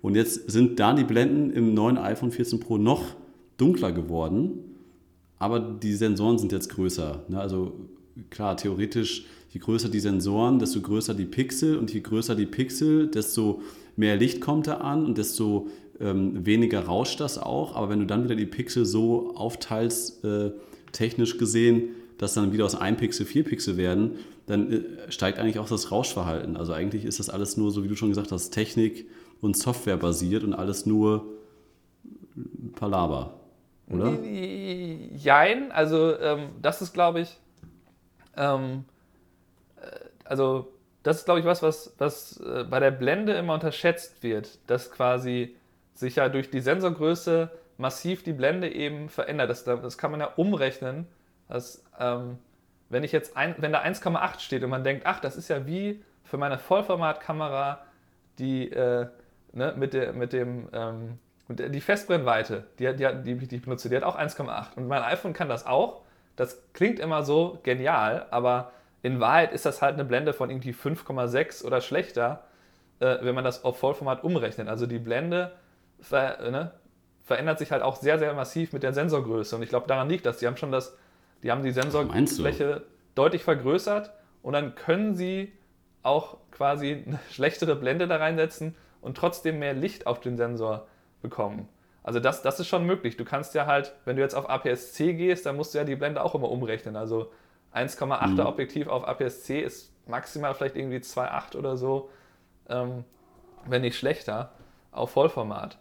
[0.00, 3.02] Und jetzt sind da die Blenden im neuen iPhone 14 Pro noch
[3.56, 4.58] dunkler geworden,
[5.38, 7.24] aber die Sensoren sind jetzt größer.
[7.28, 7.40] Ne?
[7.40, 7.72] Also
[8.30, 13.06] klar, theoretisch je größer die Sensoren, desto größer die Pixel und je größer die Pixel,
[13.06, 13.62] desto
[13.96, 17.74] mehr Licht kommt da an und desto ähm, weniger rauscht das auch.
[17.74, 20.52] Aber wenn du dann wieder die Pixel so aufteilst, äh,
[20.92, 21.88] technisch gesehen,
[22.18, 25.90] dass dann wieder aus einem Pixel vier Pixel werden, dann äh, steigt eigentlich auch das
[25.90, 26.58] Rauschverhalten.
[26.58, 29.08] Also eigentlich ist das alles nur, so wie du schon gesagt hast, Technik
[29.40, 31.24] und Software basiert und alles nur
[32.74, 33.40] Palaber.
[33.88, 34.22] oder?
[34.22, 37.38] Jein, also ähm, das ist, glaube ich,
[38.36, 38.95] ähm, äh,
[40.24, 40.72] also
[41.02, 44.90] das ist, glaube ich, was, was, was äh, bei der Blende immer unterschätzt wird, dass
[44.90, 45.56] quasi
[45.94, 49.50] sich ja durch die Sensorgröße massiv die Blende eben verändert.
[49.50, 51.06] Das, das kann man ja umrechnen,
[51.48, 52.38] dass ähm,
[52.88, 55.66] wenn ich jetzt ein, wenn da 1,8 steht und man denkt, ach, das ist ja
[55.66, 57.84] wie für meine Vollformatkamera
[58.38, 59.06] die äh,
[59.52, 61.18] ne, mit, der, mit dem ähm,
[61.48, 65.32] die Festbrennweite, die, die, die, die ich benutze, die hat auch 1,8 und mein iPhone
[65.32, 66.02] kann das auch.
[66.34, 68.72] Das klingt immer so genial, aber
[69.02, 72.44] in Wahrheit ist das halt eine Blende von irgendwie 5,6 oder schlechter,
[73.00, 74.68] äh, wenn man das auf Vollformat umrechnet.
[74.68, 75.52] Also die Blende
[76.00, 76.72] ver, ne,
[77.24, 79.56] verändert sich halt auch sehr, sehr massiv mit der Sensorgröße.
[79.56, 80.38] Und ich glaube, daran liegt das.
[80.38, 80.96] Die haben schon das,
[81.42, 82.82] die haben die Sensorfläche
[83.14, 85.52] deutlich vergrößert und dann können sie
[86.02, 90.86] auch quasi eine schlechtere Blende da reinsetzen und trotzdem mehr Licht auf den Sensor
[91.22, 91.68] bekommen.
[92.02, 93.16] Also das, das ist schon möglich.
[93.16, 95.96] Du kannst ja halt, wenn du jetzt auf APS-C gehst, dann musst du ja die
[95.96, 96.94] Blende auch immer umrechnen.
[96.94, 97.32] Also
[97.74, 98.40] 1,8er mhm.
[98.40, 102.10] Objektiv auf APS-C ist maximal vielleicht irgendwie 2,8 oder so,
[102.68, 103.04] ähm,
[103.66, 104.50] wenn nicht schlechter,
[104.92, 105.76] auf Vollformat.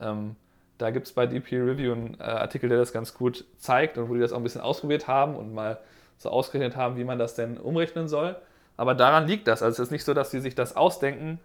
[0.00, 0.36] Ähm,
[0.78, 4.08] da gibt es bei DP Review einen äh, Artikel, der das ganz gut zeigt und
[4.08, 5.78] wo die das auch ein bisschen ausprobiert haben und mal
[6.18, 8.36] so ausgerechnet haben, wie man das denn umrechnen soll.
[8.76, 9.62] Aber daran liegt das.
[9.62, 11.40] Also es ist nicht so, dass sie sich das ausdenken.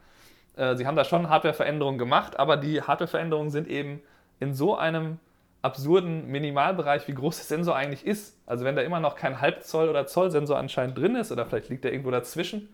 [0.56, 4.02] Äh, sie haben da schon Hardware-Veränderungen gemacht, aber die Hardware-Veränderungen sind eben
[4.39, 5.20] in so einem
[5.64, 8.38] absurden Minimalbereich, wie groß der Sensor eigentlich ist.
[8.45, 11.86] Also wenn da immer noch kein Halbzoll- oder Zoll-Sensor anscheinend drin ist, oder vielleicht liegt
[11.86, 12.70] der irgendwo dazwischen,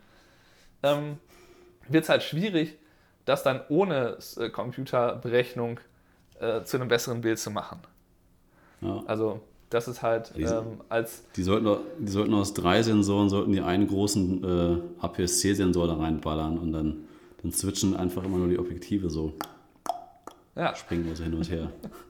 [0.84, 1.18] ähm,
[1.88, 2.78] wird es halt schwierig,
[3.26, 5.80] das dann ohne äh, Computerberechnung
[6.40, 7.80] äh, zu einem besseren Bild zu machen.
[8.82, 9.04] Ja.
[9.06, 11.24] Also das ist halt ähm, als...
[11.36, 11.68] Die sollten,
[12.00, 17.04] die sollten aus drei Sensoren, sollten die einen großen äh, APS-C-Sensor da reinballern und dann,
[17.44, 19.34] dann switchen einfach immer nur die Objektive so.
[20.56, 20.74] Ja.
[20.76, 21.70] Springen wir so hin und her.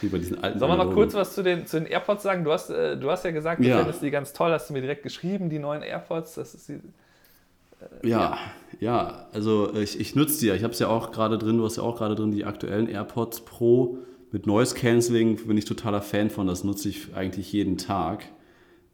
[0.00, 2.44] Wie bei diesen alten Sollen wir noch kurz was zu den, zu den AirPods sagen?
[2.44, 3.78] Du hast, äh, du hast ja gesagt, du ja.
[3.78, 6.34] findest die ganz toll, hast du mir direkt geschrieben, die neuen AirPods.
[6.34, 8.38] Das ist die, äh, ja, ja,
[8.80, 10.54] ja, also ich, ich nutze die ja.
[10.54, 12.88] Ich habe es ja auch gerade drin, du hast ja auch gerade drin die aktuellen
[12.88, 13.98] AirPods Pro
[14.30, 16.46] mit Noise Cancelling, bin ich totaler Fan von.
[16.46, 18.24] Das nutze ich eigentlich jeden Tag.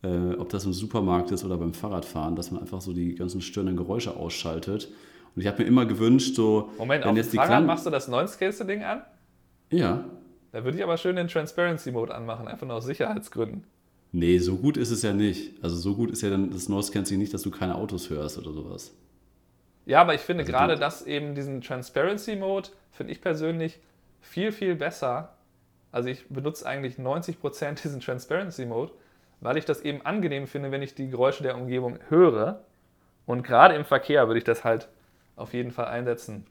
[0.02, 3.40] Äh, ob das im Supermarkt ist oder beim Fahrradfahren, dass man einfach so die ganzen
[3.40, 4.88] störenden Geräusche ausschaltet.
[5.34, 6.70] Und ich habe mir immer gewünscht, so.
[6.78, 9.02] Moment, wenn auf jetzt dem Fahrrad machst du das Noise Cancelling an?
[9.70, 10.04] Ja.
[10.54, 13.64] Da würde ich aber schön den Transparency Mode anmachen, einfach nur aus Sicherheitsgründen.
[14.12, 15.52] Nee, so gut ist es ja nicht.
[15.64, 18.38] Also so gut ist ja dann das Noise Cancelling nicht, dass du keine Autos hörst
[18.38, 18.94] oder sowas.
[19.84, 23.80] Ja, aber ich finde also gerade das eben diesen Transparency Mode, finde ich persönlich
[24.20, 25.34] viel, viel besser.
[25.90, 28.92] Also ich benutze eigentlich 90% diesen Transparency Mode,
[29.40, 32.62] weil ich das eben angenehm finde, wenn ich die Geräusche der Umgebung höre.
[33.26, 34.86] Und gerade im Verkehr würde ich das halt
[35.34, 36.46] auf jeden Fall einsetzen.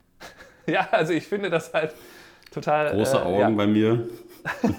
[0.66, 1.94] ja, also ich finde das halt
[2.50, 2.92] total.
[2.92, 3.50] Große äh, Augen ja.
[3.50, 4.08] bei mir.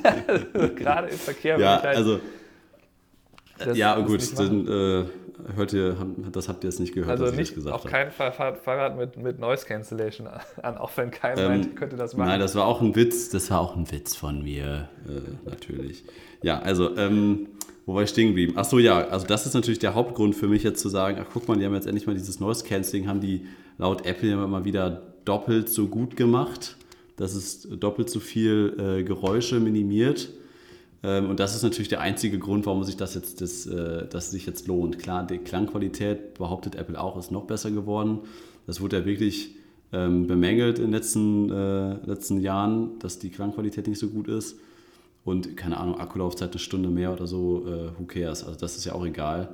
[0.76, 1.59] Gerade im Verkehr.
[1.59, 2.19] Ja, halt, also.
[3.74, 5.05] ja, gut, dann äh,
[5.55, 5.95] hört ihr,
[6.32, 7.89] das habt ihr jetzt nicht gehört, also nicht, ich gesagt auf habe.
[7.89, 10.28] Auf keinen Fall Fahrrad mit, mit Noise Cancellation
[10.61, 12.30] an, auch wenn keiner ähm, meint, könnte das machen.
[12.30, 16.03] Nein, das war auch ein Witz, das war auch ein Witz von mir, äh, natürlich.
[16.41, 17.49] Ja, also, ähm,
[17.86, 18.57] wo war ich stehen geblieben?
[18.57, 21.47] Achso, ja, also das ist natürlich der Hauptgrund für mich jetzt zu sagen, ach guck
[21.47, 23.47] mal, die haben jetzt endlich mal dieses Noise Cancelling, haben die
[23.78, 26.78] laut Apple immer wieder doppelt so gut gemacht
[27.22, 30.30] dass es doppelt so viel äh, Geräusche minimiert.
[31.03, 34.32] Ähm, und das ist natürlich der einzige Grund, warum sich das jetzt, das, äh, das
[34.32, 34.97] sich jetzt lohnt.
[34.97, 38.22] Klar, die Klangqualität, behauptet Apple auch, ist noch besser geworden.
[38.65, 39.55] Das wurde ja wirklich
[39.93, 44.57] ähm, bemängelt in den letzten, äh, letzten Jahren, dass die Klangqualität nicht so gut ist.
[45.24, 48.43] Und keine Ahnung, Akkulaufzeit eine Stunde mehr oder so, äh, who cares?
[48.43, 49.53] Also das ist ja auch egal.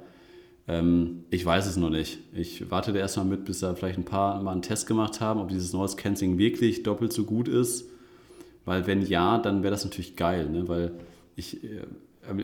[0.68, 2.20] Ähm, ich weiß es noch nicht.
[2.34, 5.39] Ich warte da erstmal mit, bis da vielleicht ein paar mal einen Test gemacht haben,
[5.39, 7.89] ob dieses Noise Cancelling wirklich doppelt so gut ist.
[8.65, 10.68] Weil wenn ja, dann wäre das natürlich geil, ne?
[10.68, 10.91] weil
[11.36, 11.84] ich, äh,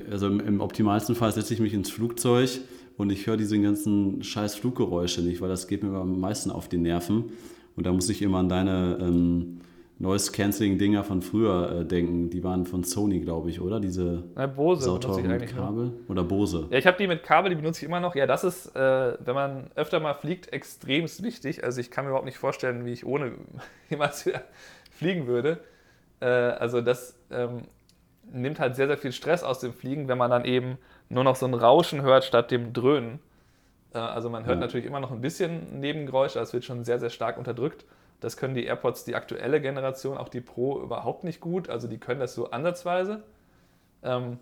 [0.10, 2.62] also im, optimalsten Fall setze ich mich ins Flugzeug
[2.96, 6.70] und ich höre diese ganzen scheiß Fluggeräusche nicht, weil das geht mir am meisten auf
[6.70, 7.26] die Nerven.
[7.76, 9.60] Und da muss ich immer an deine ähm,
[10.04, 12.30] Noise-Canceling-Dinger von früher äh, denken.
[12.30, 13.80] Die waren von Sony, glaube ich, oder?
[13.80, 15.86] Diese ja, Bose ich eigentlich Kabel.
[15.86, 15.94] Nur.
[16.10, 16.68] Oder Bose.
[16.70, 18.14] Ja, ich habe die mit Kabel, die benutze ich immer noch.
[18.14, 21.64] Ja, das ist, äh, wenn man öfter mal fliegt, extremst wichtig.
[21.64, 23.32] Also ich kann mir überhaupt nicht vorstellen, wie ich ohne
[23.90, 24.30] jemals
[24.92, 25.60] fliegen würde.
[26.20, 27.62] Äh, also das ähm,
[28.32, 30.78] nimmt halt sehr, sehr viel Stress aus dem Fliegen, wenn man dann eben
[31.08, 33.20] nur noch so ein Rauschen hört statt dem Dröhnen.
[33.94, 34.62] Äh, also man hört ja.
[34.62, 37.86] natürlich immer noch ein bisschen Nebengeräusche, das wird schon sehr, sehr stark unterdrückt.
[38.24, 41.70] Das können die AirPods, die aktuelle Generation, auch die Pro, überhaupt nicht gut.
[41.70, 43.24] Also die können das so ansatzweise.
[44.02, 44.40] Ähm,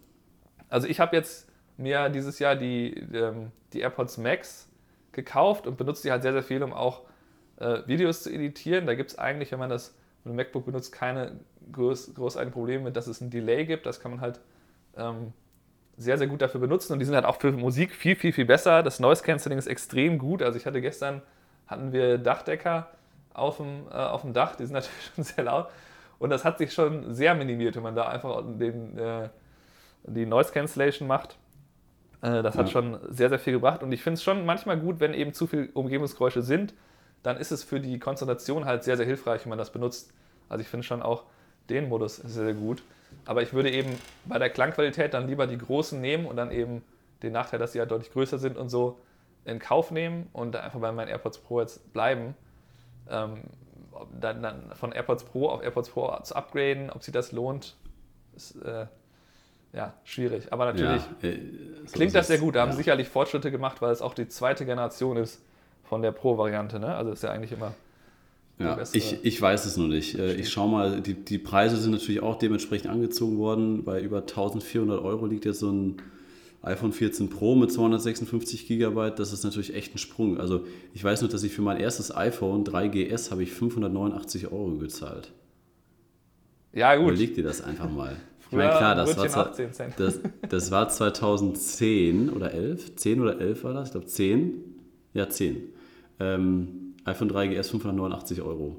[0.69, 4.69] also ich habe jetzt mir dieses Jahr die, ähm, die AirPods Max
[5.11, 7.01] gekauft und benutze die halt sehr, sehr viel, um auch
[7.57, 8.86] äh, Videos zu editieren.
[8.86, 11.39] Da gibt es eigentlich, wenn man das und ein MacBook benutzt, keine
[11.71, 13.88] groß, großartigen Probleme mit, dass es ein Delay gibt.
[13.88, 14.39] Das kann man halt
[14.95, 15.34] ähm,
[15.97, 18.45] sehr, sehr gut dafür benutzen und die sind halt auch für Musik viel, viel, viel
[18.45, 18.84] besser.
[18.84, 20.43] Das Noise Cancelling ist extrem gut.
[20.43, 21.23] Also ich hatte gestern,
[21.65, 22.91] hatten wir Dachdecker
[23.34, 25.67] auf dem, äh, auf dem Dach, die sind natürlich schon sehr laut
[26.19, 29.29] und das hat sich schon sehr minimiert, wenn man da einfach den, äh,
[30.03, 31.38] die Noise Cancellation macht.
[32.21, 32.71] Äh, das hat ja.
[32.71, 35.47] schon sehr, sehr viel gebracht und ich finde es schon manchmal gut, wenn eben zu
[35.47, 36.73] viele Umgebungsgeräusche sind,
[37.23, 40.13] dann ist es für die Konzentration halt sehr, sehr hilfreich, wenn man das benutzt.
[40.49, 41.23] Also ich finde schon auch
[41.69, 42.84] den Modus sehr, sehr gut.
[43.25, 46.84] Aber ich würde eben bei der Klangqualität dann lieber die großen nehmen und dann eben
[47.23, 48.99] den Nachteil, dass sie halt deutlich größer sind und so
[49.45, 52.36] in Kauf nehmen und einfach bei meinen AirPods Pro jetzt bleiben.
[53.09, 53.37] Ähm,
[54.19, 57.75] dann, dann, von AirPods Pro auf AirPods Pro zu upgraden, ob sich das lohnt,
[58.35, 58.87] ist äh,
[59.73, 60.51] ja schwierig.
[60.51, 61.39] Aber natürlich ja, äh,
[61.85, 62.55] so klingt das sehr gut.
[62.55, 62.67] Da ja.
[62.67, 65.41] haben sicherlich Fortschritte gemacht, weil es auch die zweite Generation ist
[65.83, 66.79] von der Pro-Variante.
[66.79, 66.95] Ne?
[66.95, 67.73] Also ist ja eigentlich immer
[68.61, 70.17] ja, ich, ich weiß es noch nicht.
[70.17, 73.83] Äh, ich schaue mal, die, die Preise sind natürlich auch dementsprechend angezogen worden.
[73.83, 75.97] Bei über 1400 Euro liegt jetzt so ein
[76.64, 79.12] iPhone 14 Pro mit 256 GB.
[79.16, 80.39] Das ist natürlich echt ein Sprung.
[80.39, 84.78] Also ich weiß nur, dass ich für mein erstes iPhone 3GS habe ich 589 Euro
[84.78, 85.32] gezahlt.
[86.74, 87.09] Ja, gut.
[87.09, 88.16] Überleg dir das einfach mal.
[88.49, 89.53] Ich meine, klar, das war,
[89.97, 92.95] das, das war 2010 oder 11.
[92.97, 93.88] 10 oder 11 war das?
[93.88, 94.53] Ich glaube 10.
[95.14, 95.70] Ja, 10.
[96.20, 98.78] Ähm, iPhone 3GS 589 Euro.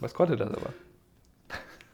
[0.00, 0.72] Was kostet das aber?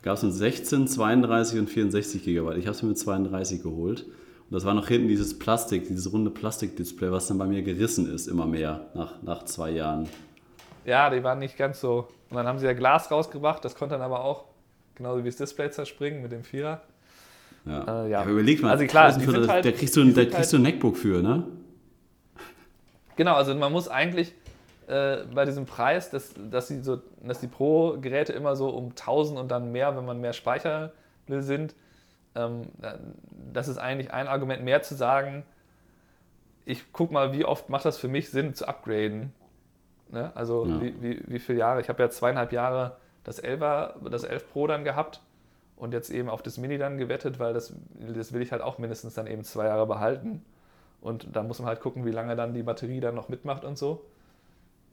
[0.02, 2.56] Gab es mit 16, 32 und 64 GB.
[2.56, 4.06] Ich habe es mir mit 32 geholt.
[4.50, 8.12] Und das war noch hinten dieses Plastik, dieses runde Plastikdisplay, was dann bei mir gerissen
[8.12, 10.08] ist, immer mehr, nach, nach zwei Jahren.
[10.86, 12.08] Ja, die waren nicht ganz so.
[12.30, 14.44] Und dann haben sie ja Glas rausgebracht, das konnte dann aber auch,
[14.94, 16.80] genauso wie das Display zerspringen mit dem Vierer.
[17.66, 18.20] Ja, äh, ja.
[18.20, 20.62] Aber überleg mal, also klar, das, halt, da kriegst du, da kriegst halt, du ein
[20.62, 21.44] MacBook für, ne?
[23.16, 24.32] Genau, also man muss eigentlich,
[24.86, 29.38] äh, bei diesem Preis, dass, dass, die so, dass die Pro-Geräte immer so um 1000
[29.38, 30.92] und dann mehr, wenn man mehr Speicher
[31.26, 31.74] will, sind.
[32.38, 32.62] Ähm,
[33.52, 35.44] das ist eigentlich ein Argument mehr zu sagen,
[36.64, 39.32] ich guck mal, wie oft macht das für mich Sinn zu upgraden.
[40.10, 40.32] Ne?
[40.34, 40.80] Also ja.
[40.80, 41.80] wie, wie, wie viele Jahre?
[41.80, 45.20] Ich habe ja zweieinhalb Jahre das 11er, das 11 Pro dann gehabt
[45.76, 47.74] und jetzt eben auf das Mini dann gewettet, weil das,
[48.14, 50.42] das will ich halt auch mindestens dann eben zwei Jahre behalten.
[51.00, 53.78] Und da muss man halt gucken, wie lange dann die Batterie dann noch mitmacht und
[53.78, 54.04] so.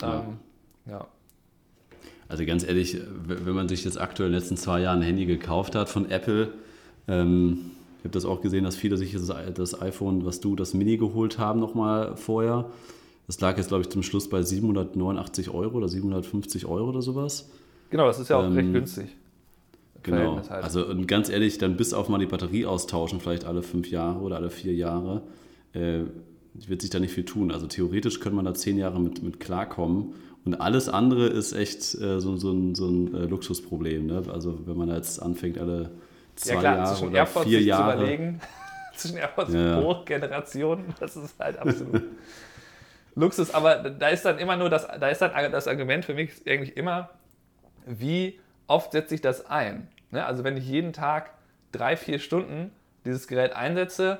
[0.03, 0.39] Ähm,
[0.85, 1.07] ja.
[2.27, 5.25] Also ganz ehrlich, wenn man sich jetzt aktuell in den letzten zwei Jahren ein Handy
[5.25, 6.53] gekauft hat von Apple,
[7.07, 10.73] ähm, ich habe das auch gesehen, dass viele sich das, das iPhone, was du, das
[10.73, 12.65] Mini geholt haben, nochmal vorher.
[13.27, 17.49] Das lag jetzt, glaube ich, zum Schluss bei 789 Euro oder 750 Euro oder sowas.
[17.89, 19.07] Genau, das ist ja auch ähm, recht günstig.
[20.03, 20.35] Genau.
[20.37, 20.63] Halt.
[20.63, 24.19] Also und ganz ehrlich, dann bis auf mal die Batterie austauschen, vielleicht alle fünf Jahre
[24.19, 25.23] oder alle vier Jahre,
[25.73, 26.01] äh,
[26.53, 27.51] wird sich da nicht viel tun.
[27.51, 30.13] Also theoretisch könnte man da zehn Jahre mit, mit klarkommen.
[30.45, 34.05] Und alles andere ist echt äh, so, so ein, so ein äh, Luxusproblem.
[34.05, 34.23] Ne?
[34.31, 35.89] Also wenn man jetzt anfängt, alle
[36.35, 37.91] zwei ja, klar, Jahre oder AirPods vier Jahre.
[37.91, 38.41] Zu überlegen,
[38.95, 39.79] zwischen AirPods ja.
[39.79, 42.03] pro Generation, das ist halt absolut
[43.15, 43.53] Luxus.
[43.53, 46.75] Aber da ist dann immer nur das, da ist dann das Argument für mich eigentlich
[46.77, 47.09] immer,
[47.85, 49.87] wie oft setze ich das ein?
[50.11, 50.25] Ne?
[50.25, 51.31] Also wenn ich jeden Tag
[51.71, 52.71] drei, vier Stunden
[53.05, 54.19] dieses Gerät einsetze,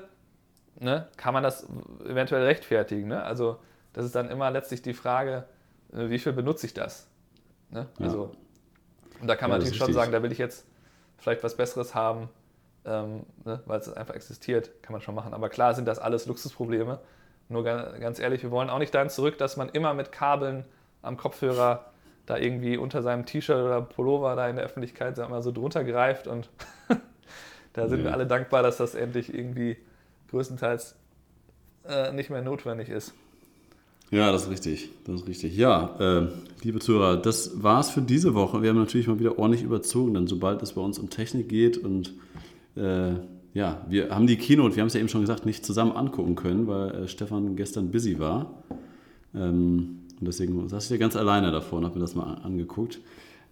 [0.78, 1.66] ne, kann man das
[2.04, 3.08] eventuell rechtfertigen.
[3.08, 3.22] Ne?
[3.22, 3.58] Also
[3.92, 5.44] das ist dann immer letztlich die Frage,
[5.92, 7.08] äh, wie viel benutze ich das?
[7.70, 7.86] Ne?
[7.98, 9.20] Also, ja.
[9.22, 10.66] Und da kann man ja, natürlich schon sagen, da will ich jetzt
[11.18, 12.28] vielleicht was Besseres haben,
[12.84, 15.34] ähm, ne, weil es einfach existiert, kann man schon machen.
[15.34, 17.00] Aber klar sind das alles Luxusprobleme.
[17.48, 20.64] Nur ganz ehrlich, wir wollen auch nicht dahin zurück, dass man immer mit Kabeln
[21.02, 21.84] am Kopfhörer
[22.26, 26.26] da irgendwie unter seinem T-Shirt oder Pullover da in der Öffentlichkeit wir, so drunter greift
[26.26, 26.50] und
[27.72, 28.06] da sind ja.
[28.06, 29.76] wir alle dankbar, dass das endlich irgendwie
[30.30, 30.96] größtenteils
[31.88, 33.14] äh, nicht mehr notwendig ist.
[34.10, 34.90] Ja, das ist richtig.
[35.04, 35.56] Das ist richtig.
[35.56, 36.28] Ja, äh,
[36.62, 38.62] liebe Zuhörer, das war's für diese Woche.
[38.62, 41.76] Wir haben natürlich mal wieder ordentlich überzogen, denn sobald es bei uns um Technik geht
[41.78, 42.14] und
[42.76, 43.14] äh,
[43.52, 46.34] ja, wir haben die Keynote, wir haben es ja eben schon gesagt, nicht zusammen angucken
[46.34, 48.62] können, weil äh, Stefan gestern busy war.
[49.34, 53.00] Ähm, und deswegen saß ich ja ganz alleine davor und habe mir das mal angeguckt.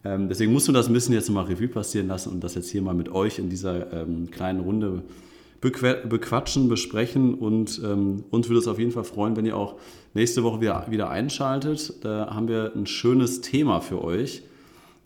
[0.05, 2.71] Ähm, deswegen musst du das ein bisschen jetzt mal Revue passieren lassen und das jetzt
[2.71, 5.03] hier mal mit euch in dieser ähm, kleinen Runde
[5.71, 9.77] bequatschen, besprechen und ähm, uns würde es auf jeden Fall freuen, wenn ihr auch
[10.15, 12.05] nächste Woche wieder, wieder einschaltet.
[12.05, 14.43] Da haben wir ein schönes Thema für euch.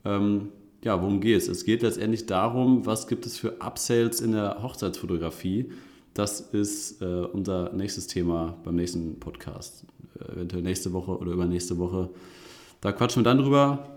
[0.05, 0.49] Ähm,
[0.83, 1.49] ja, worum geht es?
[1.49, 5.71] Es geht letztendlich darum, was gibt es für Upsales in der Hochzeitsfotografie.
[6.15, 9.85] Das ist äh, unser nächstes Thema beim nächsten Podcast.
[10.19, 12.11] Äh, eventuell nächste Woche oder übernächste Woche.
[12.81, 13.89] Da quatschen wir dann drüber.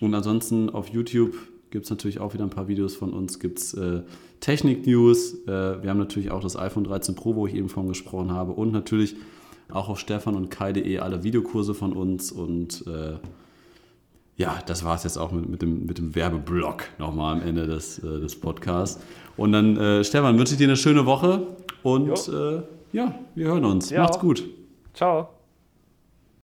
[0.00, 1.34] Und ansonsten auf YouTube
[1.70, 3.38] gibt es natürlich auch wieder ein paar Videos von uns.
[3.38, 4.02] Gibt es äh,
[4.40, 5.46] Technik-News.
[5.46, 8.52] Äh, wir haben natürlich auch das iPhone 13 Pro, wo ich eben von gesprochen habe.
[8.52, 9.16] Und natürlich
[9.70, 12.32] auch auf Stefan und Kai.de alle Videokurse von uns.
[12.32, 13.16] Und äh,
[14.36, 17.66] ja, das war es jetzt auch mit, mit, dem, mit dem Werbeblock nochmal am Ende
[17.66, 19.02] des, äh, des Podcasts.
[19.36, 21.46] Und dann, äh, Stefan, wünsche ich dir eine schöne Woche
[21.82, 22.62] und äh,
[22.92, 23.90] ja, wir hören uns.
[23.90, 24.02] Ja.
[24.02, 24.44] Macht's gut.
[24.94, 25.37] Ciao.